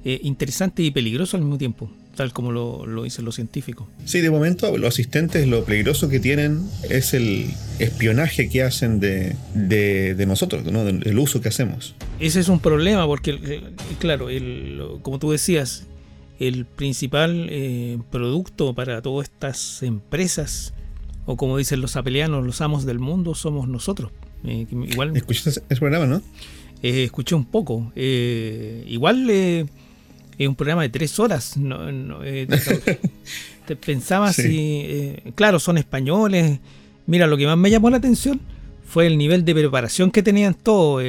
eh, 0.03 0.19
interesante 0.21 0.83
y 0.83 0.91
peligroso 0.91 1.37
al 1.37 1.41
mismo 1.41 1.57
tiempo, 1.57 1.89
tal 2.15 2.31
como 2.33 2.51
lo, 2.51 2.85
lo, 2.85 3.03
dicen 3.03 3.25
los 3.25 3.33
científicos. 3.33 3.87
Sí, 4.05 4.21
de 4.21 4.29
momento 4.29 4.77
los 4.77 4.89
asistentes 4.89 5.47
lo 5.47 5.65
peligroso 5.65 6.07
que 6.07 6.19
tienen 6.19 6.61
es 6.87 7.15
el 7.15 7.47
espionaje 7.79 8.47
que 8.47 8.61
hacen 8.61 8.99
de, 8.99 9.35
de, 9.55 10.25
nosotros, 10.27 10.63
¿no? 10.65 10.87
el 10.87 11.17
uso 11.17 11.41
que 11.41 11.49
hacemos. 11.49 11.95
Ese 12.19 12.39
es 12.39 12.47
un 12.47 12.59
problema 12.59 13.07
porque, 13.07 13.63
claro, 13.97 14.29
el, 14.29 14.79
como 15.01 15.17
tú 15.17 15.31
decías, 15.31 15.87
el 16.39 16.65
principal 16.65 17.47
eh, 17.49 17.97
producto 18.11 18.73
para 18.73 19.01
todas 19.01 19.29
estas 19.29 19.83
empresas, 19.83 20.73
o 21.25 21.37
como 21.37 21.57
dicen 21.57 21.81
los 21.81 21.95
apelianos, 21.95 22.45
los 22.45 22.61
amos 22.61 22.85
del 22.85 22.99
mundo, 22.99 23.35
somos 23.35 23.67
nosotros. 23.67 24.11
Eh, 24.43 24.67
igual, 24.69 25.15
¿Escuchaste 25.15 25.49
ese 25.49 25.79
programa, 25.79 26.05
no? 26.05 26.21
Eh, 26.83 27.05
escuché 27.05 27.35
un 27.35 27.45
poco. 27.45 27.91
igual 27.95 29.29
es 29.29 29.67
un 30.39 30.55
programa 30.55 30.83
de 30.83 30.89
tres 30.89 31.19
horas. 31.19 31.57
No, 31.57 32.19
te 33.65 33.75
pensaba 33.75 34.33
si. 34.33 35.15
claro, 35.35 35.59
son 35.59 35.77
españoles. 35.77 36.59
Mira, 37.07 37.27
lo 37.27 37.37
que 37.37 37.45
más 37.45 37.57
me 37.57 37.69
llamó 37.69 37.89
la 37.89 37.97
atención 37.97 38.41
fue 38.85 39.07
el 39.07 39.17
nivel 39.17 39.45
de 39.45 39.55
preparación 39.55 40.11
que 40.11 40.21
tenían 40.21 40.53
todos. 40.53 41.03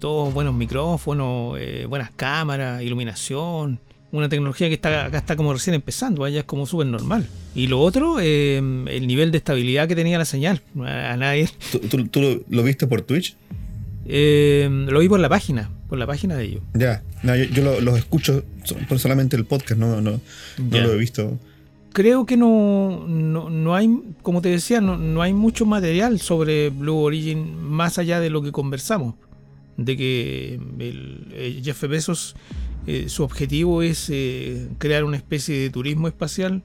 todos 0.00 0.34
buenos 0.34 0.54
micrófonos, 0.54 1.58
buenas 1.88 2.10
cámaras, 2.16 2.82
iluminación 2.82 3.78
una 4.12 4.28
tecnología 4.28 4.68
que 4.68 4.74
está 4.74 5.06
acá 5.06 5.18
está 5.18 5.36
como 5.36 5.52
recién 5.52 5.74
empezando, 5.74 6.24
allá 6.24 6.40
es 6.40 6.44
como 6.44 6.66
súper 6.66 6.86
normal. 6.86 7.26
Y 7.54 7.66
lo 7.66 7.80
otro, 7.80 8.18
eh, 8.20 8.58
el 8.58 9.06
nivel 9.06 9.32
de 9.32 9.38
estabilidad 9.38 9.88
que 9.88 9.96
tenía 9.96 10.18
la 10.18 10.26
señal. 10.26 10.60
A 10.78 11.16
nadie. 11.16 11.48
¿Tú, 11.90 12.42
lo, 12.48 12.62
viste 12.62 12.86
por 12.86 13.02
Twitch? 13.02 13.34
Eh, 14.06 14.68
lo 14.88 15.00
vi 15.00 15.08
por 15.08 15.18
la 15.18 15.30
página, 15.30 15.70
por 15.88 15.98
la 15.98 16.06
página 16.06 16.36
de 16.36 16.44
ellos. 16.44 16.62
Ya, 16.74 17.02
no, 17.22 17.34
yo, 17.34 17.80
los 17.80 17.98
escucho 17.98 18.44
por 18.88 18.98
solamente 18.98 19.34
el 19.36 19.46
podcast, 19.46 19.80
no, 19.80 20.00
no, 20.02 20.20
no 20.58 20.78
lo 20.78 20.92
he 20.92 20.98
visto. 20.98 21.38
Creo 21.94 22.26
que 22.26 22.36
no, 22.36 23.06
no, 23.06 23.74
hay, 23.74 23.88
como 24.22 24.42
te 24.42 24.50
decía, 24.50 24.80
no, 24.82 24.98
no 24.98 25.22
hay 25.22 25.32
mucho 25.32 25.64
material 25.64 26.20
sobre 26.20 26.68
Blue 26.70 26.98
Origin 26.98 27.62
más 27.62 27.98
allá 27.98 28.20
de 28.20 28.28
lo 28.28 28.42
que 28.42 28.52
conversamos. 28.52 29.14
De 29.78 29.96
que 29.96 30.60
el, 30.78 31.28
el 31.34 31.62
Jeff 31.64 31.82
Bezos 31.88 32.36
eh, 32.86 33.08
su 33.08 33.22
objetivo 33.22 33.82
es 33.82 34.08
eh, 34.10 34.68
crear 34.78 35.04
una 35.04 35.16
especie 35.16 35.56
de 35.56 35.70
turismo 35.70 36.08
espacial 36.08 36.62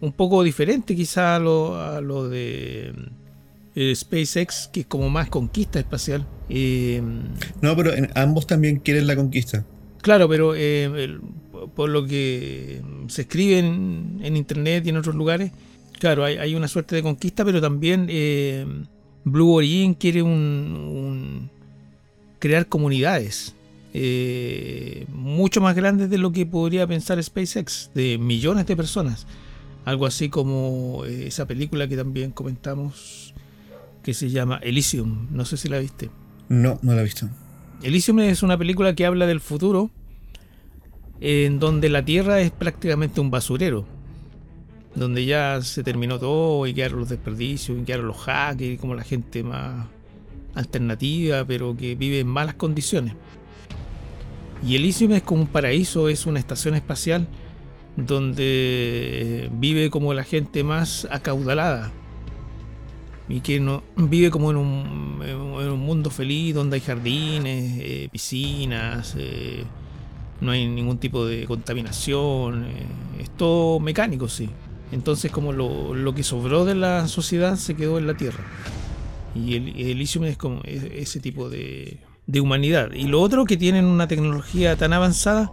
un 0.00 0.12
poco 0.12 0.42
diferente 0.42 0.96
quizá 0.96 1.36
a 1.36 1.38
lo, 1.38 1.76
a 1.80 2.00
lo 2.00 2.28
de 2.28 2.94
eh, 3.74 3.94
SpaceX, 3.94 4.68
que 4.72 4.80
es 4.80 4.86
como 4.86 5.10
más 5.10 5.28
conquista 5.28 5.78
espacial. 5.78 6.26
no, 6.48 7.76
pero 7.76 7.92
ambos 8.14 8.46
también 8.46 8.78
quieren 8.78 9.06
la 9.06 9.14
conquista. 9.14 9.64
Claro, 10.00 10.28
pero 10.28 10.54
por 11.76 11.90
lo 11.90 12.04
que 12.04 12.82
se 13.06 13.22
escribe 13.22 13.58
en, 13.58 14.36
internet 14.36 14.84
y 14.86 14.88
en 14.88 14.96
otros 14.96 15.14
lugares, 15.14 15.52
claro, 16.00 16.24
hay, 16.24 16.54
una 16.56 16.66
suerte 16.66 16.96
de 16.96 17.02
conquista, 17.04 17.44
pero 17.44 17.60
también 17.60 18.08
Blue 19.22 19.52
Origin 19.52 19.94
quiere 19.94 20.22
un 20.22 21.48
crear 22.40 22.66
comunidades 22.66 23.54
eh, 23.92 25.06
mucho 25.08 25.60
más 25.60 25.76
grandes 25.76 26.08
de 26.10 26.18
lo 26.18 26.32
que 26.32 26.46
podría 26.46 26.86
pensar 26.86 27.22
SpaceX, 27.22 27.90
de 27.94 28.18
millones 28.18 28.66
de 28.66 28.76
personas. 28.76 29.26
Algo 29.84 30.06
así 30.06 30.28
como 30.28 31.04
eh, 31.04 31.26
esa 31.26 31.46
película 31.46 31.88
que 31.88 31.96
también 31.96 32.30
comentamos 32.30 33.34
que 34.02 34.14
se 34.14 34.30
llama 34.30 34.58
Elysium. 34.62 35.28
No 35.30 35.44
sé 35.44 35.56
si 35.56 35.68
la 35.68 35.78
viste. 35.78 36.10
No, 36.48 36.78
no 36.82 36.94
la 36.94 37.00
he 37.00 37.04
visto. 37.04 37.28
Elysium 37.82 38.20
es 38.20 38.42
una 38.42 38.56
película 38.56 38.94
que 38.94 39.06
habla 39.06 39.26
del 39.26 39.40
futuro 39.40 39.90
en 41.20 41.60
donde 41.60 41.88
la 41.88 42.04
Tierra 42.04 42.40
es 42.40 42.50
prácticamente 42.50 43.20
un 43.20 43.30
basurero, 43.30 43.86
donde 44.96 45.24
ya 45.24 45.60
se 45.62 45.84
terminó 45.84 46.18
todo 46.18 46.66
y 46.66 46.74
quedaron 46.74 46.98
los 46.98 47.08
desperdicios, 47.08 47.78
y 47.78 47.82
quedaron 47.82 48.08
los 48.08 48.16
hackers, 48.18 48.80
como 48.80 48.96
la 48.96 49.04
gente 49.04 49.44
más 49.44 49.86
alternativa, 50.54 51.44
pero 51.44 51.76
que 51.76 51.94
vive 51.94 52.20
en 52.20 52.26
malas 52.26 52.56
condiciones. 52.56 53.14
Y 54.64 54.76
Elysium 54.76 55.12
es 55.12 55.22
como 55.22 55.42
un 55.42 55.48
paraíso, 55.48 56.08
es 56.08 56.26
una 56.26 56.38
estación 56.38 56.74
espacial 56.74 57.28
donde 57.96 59.50
vive 59.54 59.90
como 59.90 60.14
la 60.14 60.24
gente 60.24 60.64
más 60.64 61.06
acaudalada 61.10 61.92
y 63.28 63.40
que 63.40 63.80
vive 63.96 64.30
como 64.30 64.50
en 64.50 64.56
un, 64.56 65.20
en 65.22 65.36
un 65.70 65.80
mundo 65.80 66.10
feliz 66.10 66.54
donde 66.54 66.76
hay 66.76 66.80
jardines, 66.80 67.78
eh, 67.80 68.08
piscinas, 68.10 69.14
eh, 69.18 69.64
no 70.40 70.50
hay 70.50 70.66
ningún 70.66 70.98
tipo 70.98 71.24
de 71.24 71.46
contaminación, 71.46 72.66
eh, 72.66 72.86
es 73.20 73.30
todo 73.30 73.80
mecánico, 73.80 74.28
sí. 74.28 74.48
Entonces 74.90 75.30
como 75.32 75.52
lo, 75.52 76.14
que 76.14 76.22
sobró 76.22 76.64
de 76.64 76.74
la 76.74 77.08
sociedad 77.08 77.56
se 77.56 77.74
quedó 77.74 77.98
en 77.98 78.06
la 78.06 78.14
Tierra. 78.14 78.44
Y 79.34 79.54
el, 79.54 79.68
Elysium 79.76 80.24
es 80.24 80.36
como 80.36 80.60
ese 80.64 81.20
tipo 81.20 81.48
de, 81.48 82.00
de 82.26 82.40
humanidad. 82.40 82.92
Y 82.92 83.04
lo 83.04 83.20
otro 83.20 83.44
que 83.44 83.56
tienen 83.56 83.84
una 83.84 84.08
tecnología 84.08 84.76
tan 84.76 84.92
avanzada 84.92 85.52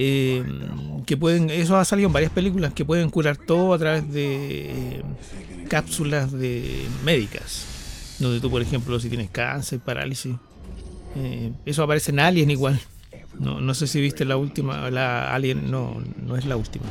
eh, 0.00 0.44
que 1.06 1.16
pueden, 1.16 1.50
eso 1.50 1.76
ha 1.76 1.84
salido 1.84 2.06
en 2.06 2.12
varias 2.12 2.30
películas, 2.30 2.72
que 2.72 2.84
pueden 2.84 3.10
curar 3.10 3.36
todo 3.36 3.74
a 3.74 3.78
través 3.78 4.10
de 4.12 5.02
cápsulas 5.68 6.32
de 6.32 6.86
médicas. 7.04 8.16
Donde 8.18 8.40
tú, 8.40 8.50
por 8.50 8.62
ejemplo, 8.62 8.98
si 9.00 9.08
tienes 9.08 9.30
cáncer, 9.30 9.80
parálisis, 9.80 10.34
eh, 11.16 11.52
eso 11.66 11.82
aparece 11.82 12.12
en 12.12 12.20
Alien 12.20 12.50
igual. 12.50 12.80
No, 13.38 13.60
no 13.60 13.74
sé 13.74 13.86
si 13.86 14.00
viste 14.00 14.24
la 14.24 14.36
última, 14.36 14.90
la 14.90 15.34
Alien, 15.34 15.70
no, 15.70 16.02
no 16.16 16.36
es 16.36 16.44
la 16.46 16.56
última. 16.56 16.86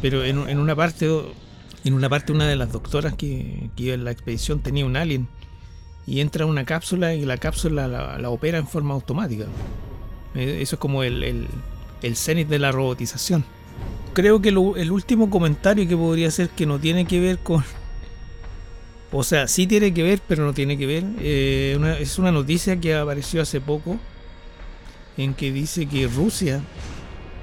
Pero 0.00 0.24
en, 0.24 0.48
en 0.48 0.58
una 0.58 0.74
parte, 0.74 1.08
en 1.84 1.94
una 1.94 2.08
parte 2.08 2.32
una 2.32 2.46
de 2.46 2.56
las 2.56 2.72
doctoras 2.72 3.14
que, 3.14 3.70
que 3.76 3.82
iba 3.84 3.94
en 3.94 4.04
la 4.04 4.10
expedición 4.10 4.60
tenía 4.60 4.84
un 4.84 4.96
alien 4.96 5.28
y 6.06 6.20
entra 6.20 6.46
una 6.46 6.64
cápsula 6.64 7.14
y 7.14 7.24
la 7.24 7.36
cápsula 7.36 7.86
la, 7.88 8.30
opera 8.30 8.58
en 8.58 8.66
forma 8.66 8.94
automática. 8.94 9.44
Eh, 10.34 10.58
eso 10.60 10.76
es 10.76 10.80
como 10.80 11.02
el, 11.02 11.22
el, 11.22 11.48
el 12.02 12.48
de 12.48 12.58
la 12.58 12.72
robotización. 12.72 13.44
Creo 14.12 14.42
que 14.42 14.50
el 14.50 14.58
último 14.90 15.30
comentario 15.30 15.88
que 15.88 15.96
podría 15.96 16.30
ser 16.30 16.50
que 16.50 16.66
no 16.66 16.78
tiene 16.78 17.06
que 17.06 17.20
ver 17.20 17.38
con... 17.38 17.64
O 19.14 19.22
sea, 19.24 19.46
sí 19.46 19.66
tiene 19.66 19.92
que 19.92 20.02
ver, 20.02 20.22
pero 20.26 20.46
no 20.46 20.54
tiene 20.54 20.78
que 20.78 20.86
ver. 20.86 21.04
Eh, 21.20 21.98
es 22.00 22.18
una 22.18 22.32
noticia 22.32 22.80
que 22.80 22.94
apareció 22.94 23.42
hace 23.42 23.60
poco 23.60 23.98
en 25.18 25.34
que 25.34 25.52
dice 25.52 25.84
que 25.84 26.06
Rusia 26.06 26.62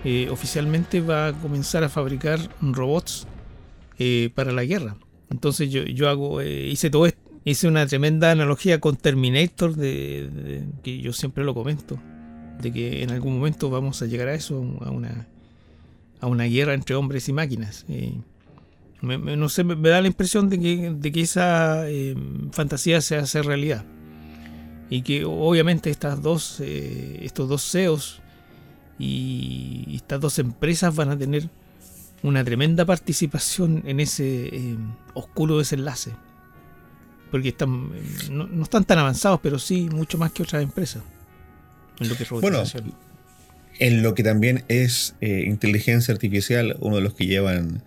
eh, 0.04 0.30
oficialmente 0.32 1.00
va 1.00 1.28
a 1.28 1.34
comenzar 1.34 1.84
a 1.84 1.90
fabricar 1.90 2.40
robots 2.60 3.28
para 4.34 4.52
la 4.52 4.64
guerra. 4.64 4.96
Entonces 5.30 5.70
yo, 5.70 5.84
yo 5.84 6.10
hago, 6.10 6.42
hice 6.42 6.90
todo 6.90 7.06
esto 7.06 7.19
hice 7.46 7.68
una 7.68 7.86
tremenda 7.88 8.32
analogía 8.32 8.80
con 8.80 8.96
Terminator, 8.96 9.76
de, 9.76 10.64
que 10.84 11.00
yo 11.00 11.14
siempre 11.14 11.44
lo 11.44 11.54
comento, 11.54 12.00
de 12.62 12.72
que 12.72 13.04
en 13.04 13.12
algún 13.12 13.38
momento 13.38 13.70
vamos 13.70 14.02
a 14.02 14.06
llegar 14.06 14.28
a 14.28 14.34
eso, 14.34 14.56
a 14.82 14.92
una, 14.92 15.28
a 16.20 16.28
una 16.28 16.46
guerra 16.46 16.74
entre 16.74 16.96
hombres 16.96 17.30
y 17.30 17.34
máquinas. 17.34 17.86
no 19.02 19.50
sé, 19.50 19.64
me, 19.64 19.90
da 19.90 20.02
la 20.02 20.08
impresión 20.08 20.50
de 20.50 20.60
que, 20.60 20.92
de 20.92 21.12
que 21.12 21.22
esa 21.22 21.90
eh, 21.90 22.16
fantasía 22.52 23.02
se 23.02 23.16
hace 23.16 23.42
realidad. 23.42 23.86
Y 24.90 25.04
que 25.04 25.24
obviamente 25.24 25.92
estas 25.92 26.22
dos, 26.22 26.60
eh, 26.62 27.20
estos 27.22 27.48
dos 27.48 27.70
CEOs 27.70 28.22
y 28.98 29.96
estas 29.96 30.20
dos 30.20 30.40
empresas 30.40 30.96
van 30.96 31.10
a 31.10 31.18
tener 31.18 31.48
una 32.24 32.44
tremenda 32.44 32.86
participación 32.86 33.84
en 33.86 34.00
ese 34.00 34.48
eh, 34.48 34.78
oscuro 35.14 35.60
desenlace 35.60 36.12
porque 37.32 37.50
están 37.50 37.90
no, 38.30 38.64
están 38.64 38.84
tan 38.86 39.00
avanzados, 39.00 39.40
pero 39.42 39.60
sí 39.60 39.90
mucho 39.92 40.18
más 40.18 40.32
que 40.32 40.44
otras 40.44 40.64
empresas. 40.64 41.04
En 42.00 42.10
lo 42.10 42.16
que 42.16 42.26
bueno, 42.30 42.64
en 43.80 44.04
lo 44.04 44.14
que 44.14 44.24
también 44.24 44.64
es 44.68 45.16
eh, 45.22 45.46
inteligencia 45.48 46.14
artificial, 46.14 46.76
uno 46.80 46.98
de 46.98 47.02
los 47.02 47.14
que 47.14 47.26
llevan 47.26 47.84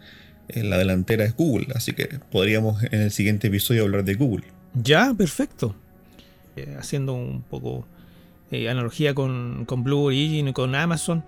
en 0.49 0.71
la 0.71 0.79
delantera 0.79 1.25
es 1.25 1.37
Google, 1.37 1.69
así 1.75 1.93
que 1.93 2.07
podríamos 2.31 2.83
en 2.85 3.01
el 3.01 3.11
siguiente 3.11 3.49
episodio 3.49 3.83
hablar 3.83 4.05
de 4.05 4.15
Google. 4.15 4.45
Ya, 4.75 5.15
perfecto. 5.15 5.75
Eh, 6.57 6.77
haciendo 6.79 7.15
un 7.15 7.43
poco 7.43 7.87
eh, 8.51 8.69
analogía 8.69 9.15
con, 9.15 9.65
con, 9.65 9.83
Blue 9.83 10.05
Origin 10.05 10.49
y 10.49 10.53
con 10.53 10.75
Amazon, 10.75 11.25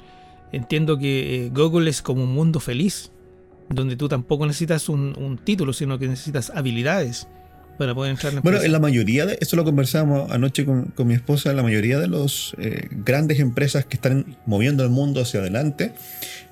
entiendo 0.53 0.98
que 0.98 1.50
Google 1.55 1.88
es 1.88 2.03
como 2.03 2.24
un 2.24 2.35
mundo 2.35 2.61
feliz, 2.61 3.11
donde 3.70 3.96
tú 3.96 4.09
tampoco 4.09 4.46
necesitas 4.46 4.90
un, 4.90 5.14
un 5.18 5.38
título, 5.38 5.72
sino 5.72 5.98
que 5.98 6.07
necesitas 6.07 6.50
habilidades 6.50 7.29
para 7.78 7.94
poder 7.94 8.12
entrar 8.12 8.32
en 8.32 8.40
Bueno, 8.42 8.62
en 8.62 8.72
la 8.72 8.78
mayoría 8.78 9.26
de, 9.26 9.38
esto 9.40 9.56
lo 9.56 9.64
conversamos 9.64 10.30
anoche 10.30 10.64
con, 10.64 10.92
mi 11.04 11.14
esposa, 11.14 11.50
en 11.50 11.56
la 11.56 11.62
mayoría 11.62 11.98
de 11.98 12.08
las 12.08 12.54
eh, 12.58 12.88
grandes 12.90 13.40
empresas 13.40 13.84
que 13.84 13.96
están 13.96 14.37
moviendo 14.46 14.84
el 14.84 14.90
mundo 14.90 15.20
hacia 15.20 15.40
adelante, 15.40 15.92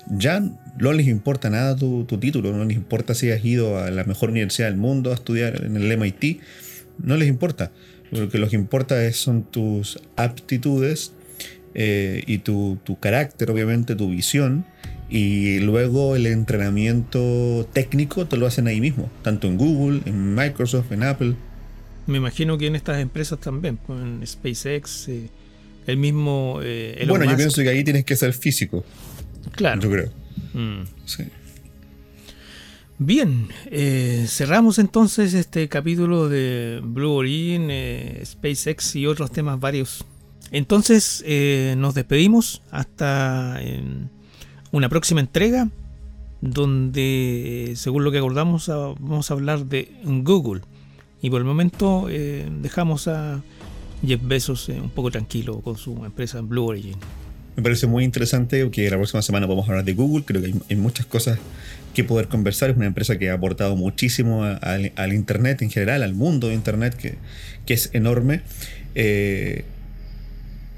ya 0.07 0.43
no 0.77 0.93
les 0.93 1.07
importa 1.07 1.49
nada 1.49 1.75
tu, 1.75 2.05
título, 2.05 2.51
no 2.51 2.65
les 2.65 2.77
importa 2.77 3.13
si 3.13 3.31
has 3.31 3.43
ido 3.43 3.79
a 3.79 3.89
la 3.91 4.03
mejor 4.03 4.29
universidad 4.29 4.67
del 4.67 4.77
mundo 4.77 5.11
a 5.11 5.15
estudiar 5.15 5.63
en 5.63 5.77
el 5.77 5.97
MIT, 5.97 6.41
no 6.99 7.17
les 7.17 7.27
importa. 7.27 7.71
Lo 8.11 8.29
que 8.29 8.37
les 8.37 8.53
importa 8.53 9.03
es, 9.03 9.17
son 9.17 9.43
tus 9.43 9.99
aptitudes 10.15 11.13
eh, 11.73 12.23
y 12.27 12.39
tu, 12.39 12.77
tu 12.83 12.99
carácter, 12.99 13.49
obviamente, 13.49 13.95
tu 13.95 14.09
visión 14.09 14.65
y 15.13 15.59
luego 15.59 16.15
el 16.15 16.25
entrenamiento 16.25 17.69
técnico 17.71 18.25
te 18.25 18.35
lo 18.35 18.47
hacen 18.47 18.65
ahí 18.65 18.81
mismo, 18.81 19.11
tanto 19.21 19.45
en 19.45 19.57
Google, 19.57 20.01
en 20.05 20.33
Microsoft, 20.33 20.91
en 20.91 21.03
Apple. 21.03 21.35
Me 22.07 22.17
imagino 22.17 22.57
que 22.57 22.65
en 22.65 22.75
estas 22.75 22.99
empresas 22.99 23.39
también, 23.39 23.77
pues, 23.77 24.01
en 24.01 24.25
SpaceX, 24.25 25.07
eh, 25.09 25.29
el 25.85 25.97
mismo... 25.97 26.61
Eh, 26.63 27.05
bueno, 27.07 27.25
yo 27.25 27.37
pienso 27.37 27.61
que 27.61 27.69
ahí 27.69 27.83
tienes 27.83 28.05
que 28.05 28.15
ser 28.15 28.33
físico. 28.33 28.83
Claro. 29.51 29.79
Yo 29.81 29.91
creo. 29.91 30.11
Mm. 30.55 30.81
Sí. 31.05 31.25
Bien, 32.97 33.49
eh, 33.67 34.25
cerramos 34.27 34.79
entonces 34.79 35.35
este 35.35 35.69
capítulo 35.69 36.27
de 36.27 36.81
Blue 36.83 37.11
Origin, 37.11 37.69
SpaceX 38.25 38.95
y 38.95 39.05
otros 39.05 39.31
temas 39.31 39.59
varios. 39.59 40.05
Entonces 40.49 41.23
nos 41.77 41.93
despedimos 41.93 42.63
hasta 42.71 43.61
una 44.73 44.89
próxima 44.89 45.21
entrega 45.21 45.69
donde, 46.41 47.73
según 47.77 48.03
lo 48.03 48.11
que 48.11 48.17
acordamos, 48.17 48.67
ah, 48.67 48.93
vamos 48.99 49.31
a 49.31 49.33
hablar 49.33 49.65
de 49.67 49.89
Google. 50.03 50.61
Y 51.21 51.29
por 51.29 51.39
el 51.39 51.45
momento 51.45 52.07
eh, 52.09 52.45
dejamos 52.61 53.07
a 53.07 53.41
Jeff 54.05 54.19
Bezos 54.21 54.67
eh, 54.67 54.73
un 54.73 54.89
poco 54.89 55.09
tranquilo 55.09 55.61
con 55.61 55.77
su 55.77 56.03
empresa 56.03 56.41
Blue 56.41 56.65
Origin. 56.65 56.95
Me 57.55 57.63
parece 57.63 57.85
muy 57.85 58.03
interesante 58.03 58.69
que 58.71 58.89
la 58.89 58.97
próxima 58.97 59.21
semana 59.21 59.45
a 59.45 59.49
hablar 59.51 59.85
de 59.85 59.93
Google. 59.93 60.25
Creo 60.25 60.41
que 60.41 60.53
hay, 60.69 60.75
muchas 60.75 61.05
cosas 61.05 61.37
que 61.93 62.03
poder 62.03 62.27
conversar. 62.27 62.71
Es 62.71 62.75
una 62.75 62.87
empresa 62.87 63.17
que 63.19 63.29
ha 63.29 63.35
aportado 63.35 63.75
muchísimo 63.75 64.43
al 64.43 65.13
Internet 65.13 65.61
en 65.61 65.69
general, 65.69 66.01
al 66.01 66.15
mundo 66.15 66.47
de 66.47 66.55
Internet, 66.55 66.95
que, 66.95 67.15
que 67.67 67.75
es 67.75 67.91
enorme. 67.93 68.41
Eh, 68.95 69.65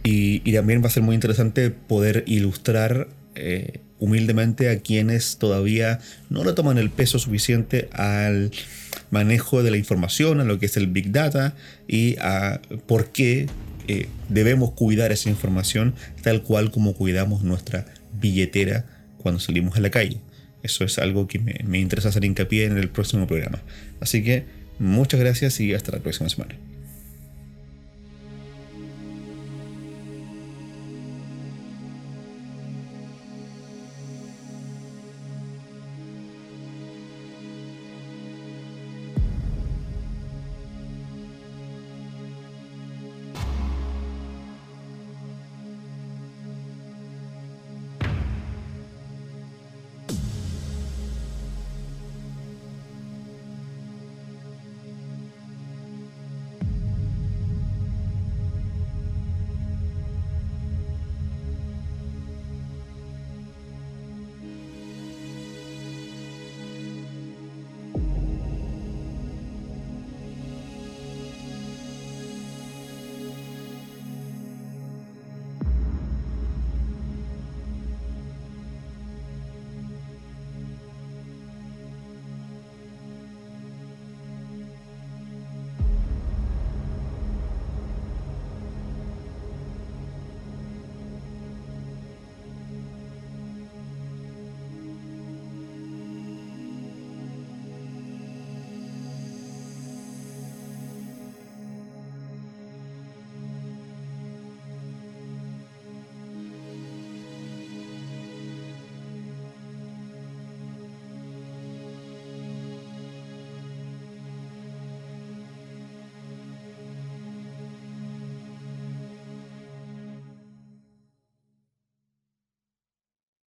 y, 0.04 0.54
también 0.54 0.84
va 0.84 0.88
a 0.88 0.92
ser 0.92 1.02
muy 1.02 1.16
interesante 1.16 1.72
poder 1.72 2.24
ilustrar 2.28 3.08
humildemente 4.00 4.70
a 4.70 4.80
quienes 4.80 5.38
todavía 5.38 6.00
no 6.30 6.44
le 6.44 6.54
toman 6.54 6.78
el 6.78 6.90
peso 6.90 7.20
suficiente 7.20 7.90
al 7.94 8.52
manejo 9.10 9.64
de 9.64 9.72
la 9.72 9.78
información, 9.78 10.42
a 10.42 10.44
lo 10.44 10.60
que 10.60 10.66
es 10.66 10.78
el 10.78 10.88
Big 10.88 11.12
Data 11.12 11.56
y 11.88 12.18
a 12.20 12.60
por 12.88 13.12
qué 13.12 13.48
eh, 13.88 14.08
debemos 14.30 14.72
cuidar 14.72 15.12
esa 15.12 15.30
información 15.30 15.94
tal 16.22 16.42
cual 16.42 16.72
como 16.72 16.94
cuidamos 16.94 17.44
nuestra 17.44 17.86
billetera 18.20 18.86
cuando 19.18 19.40
salimos 19.40 19.78
a 19.78 19.80
la 19.80 19.92
calle. 19.92 20.20
Eso 20.64 20.84
es 20.84 20.98
algo 20.98 21.28
que 21.28 21.40
me, 21.40 21.60
me 21.66 21.80
interesa 21.80 22.10
hacer 22.10 22.26
hincapié 22.26 22.66
en 22.66 22.78
el 22.78 22.90
próximo 22.90 23.28
programa. 23.28 23.62
Así 24.00 24.24
que 24.24 24.46
muchas 24.80 25.20
gracias 25.20 25.60
y 25.60 25.74
hasta 25.74 25.92
la 25.92 26.00
próxima 26.00 26.30
semana. 26.30 26.56